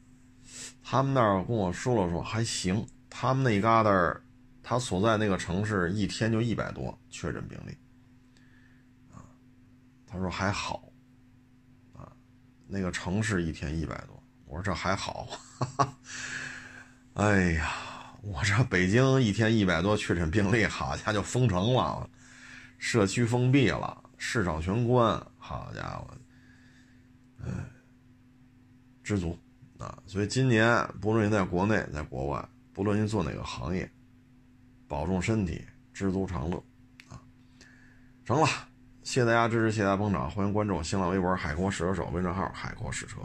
[0.82, 2.86] 他们那儿跟我说了说还行，
[3.20, 4.16] 他们那旮瘩
[4.62, 7.76] 他所在那个城市一天就一百多确诊病例，
[9.12, 9.26] 啊，
[10.06, 10.88] 他说还好，
[11.92, 12.12] 啊，
[12.68, 15.26] 那个城市一天一百多，我说这还好，
[15.58, 15.98] 哈哈，
[17.14, 17.72] 哎呀，
[18.22, 22.08] 我这北京一天一百多确诊病例，好家伙就封城了。
[22.78, 26.08] 社区封闭了，市场全关，好家伙，
[27.42, 27.50] 哎，
[29.02, 29.36] 知足
[29.76, 30.00] 啊！
[30.06, 32.48] 所以今年不论你在国内在国外，
[32.78, 33.90] 无论您做哪个行业，
[34.86, 36.62] 保重身体，知足常乐
[37.08, 37.20] 啊！
[38.24, 38.46] 成了，
[39.02, 43.20] 谢谢大家支持，谢谢大家捧场，欢迎关注新浪微博“海阔试车手”微信号“海阔试车”。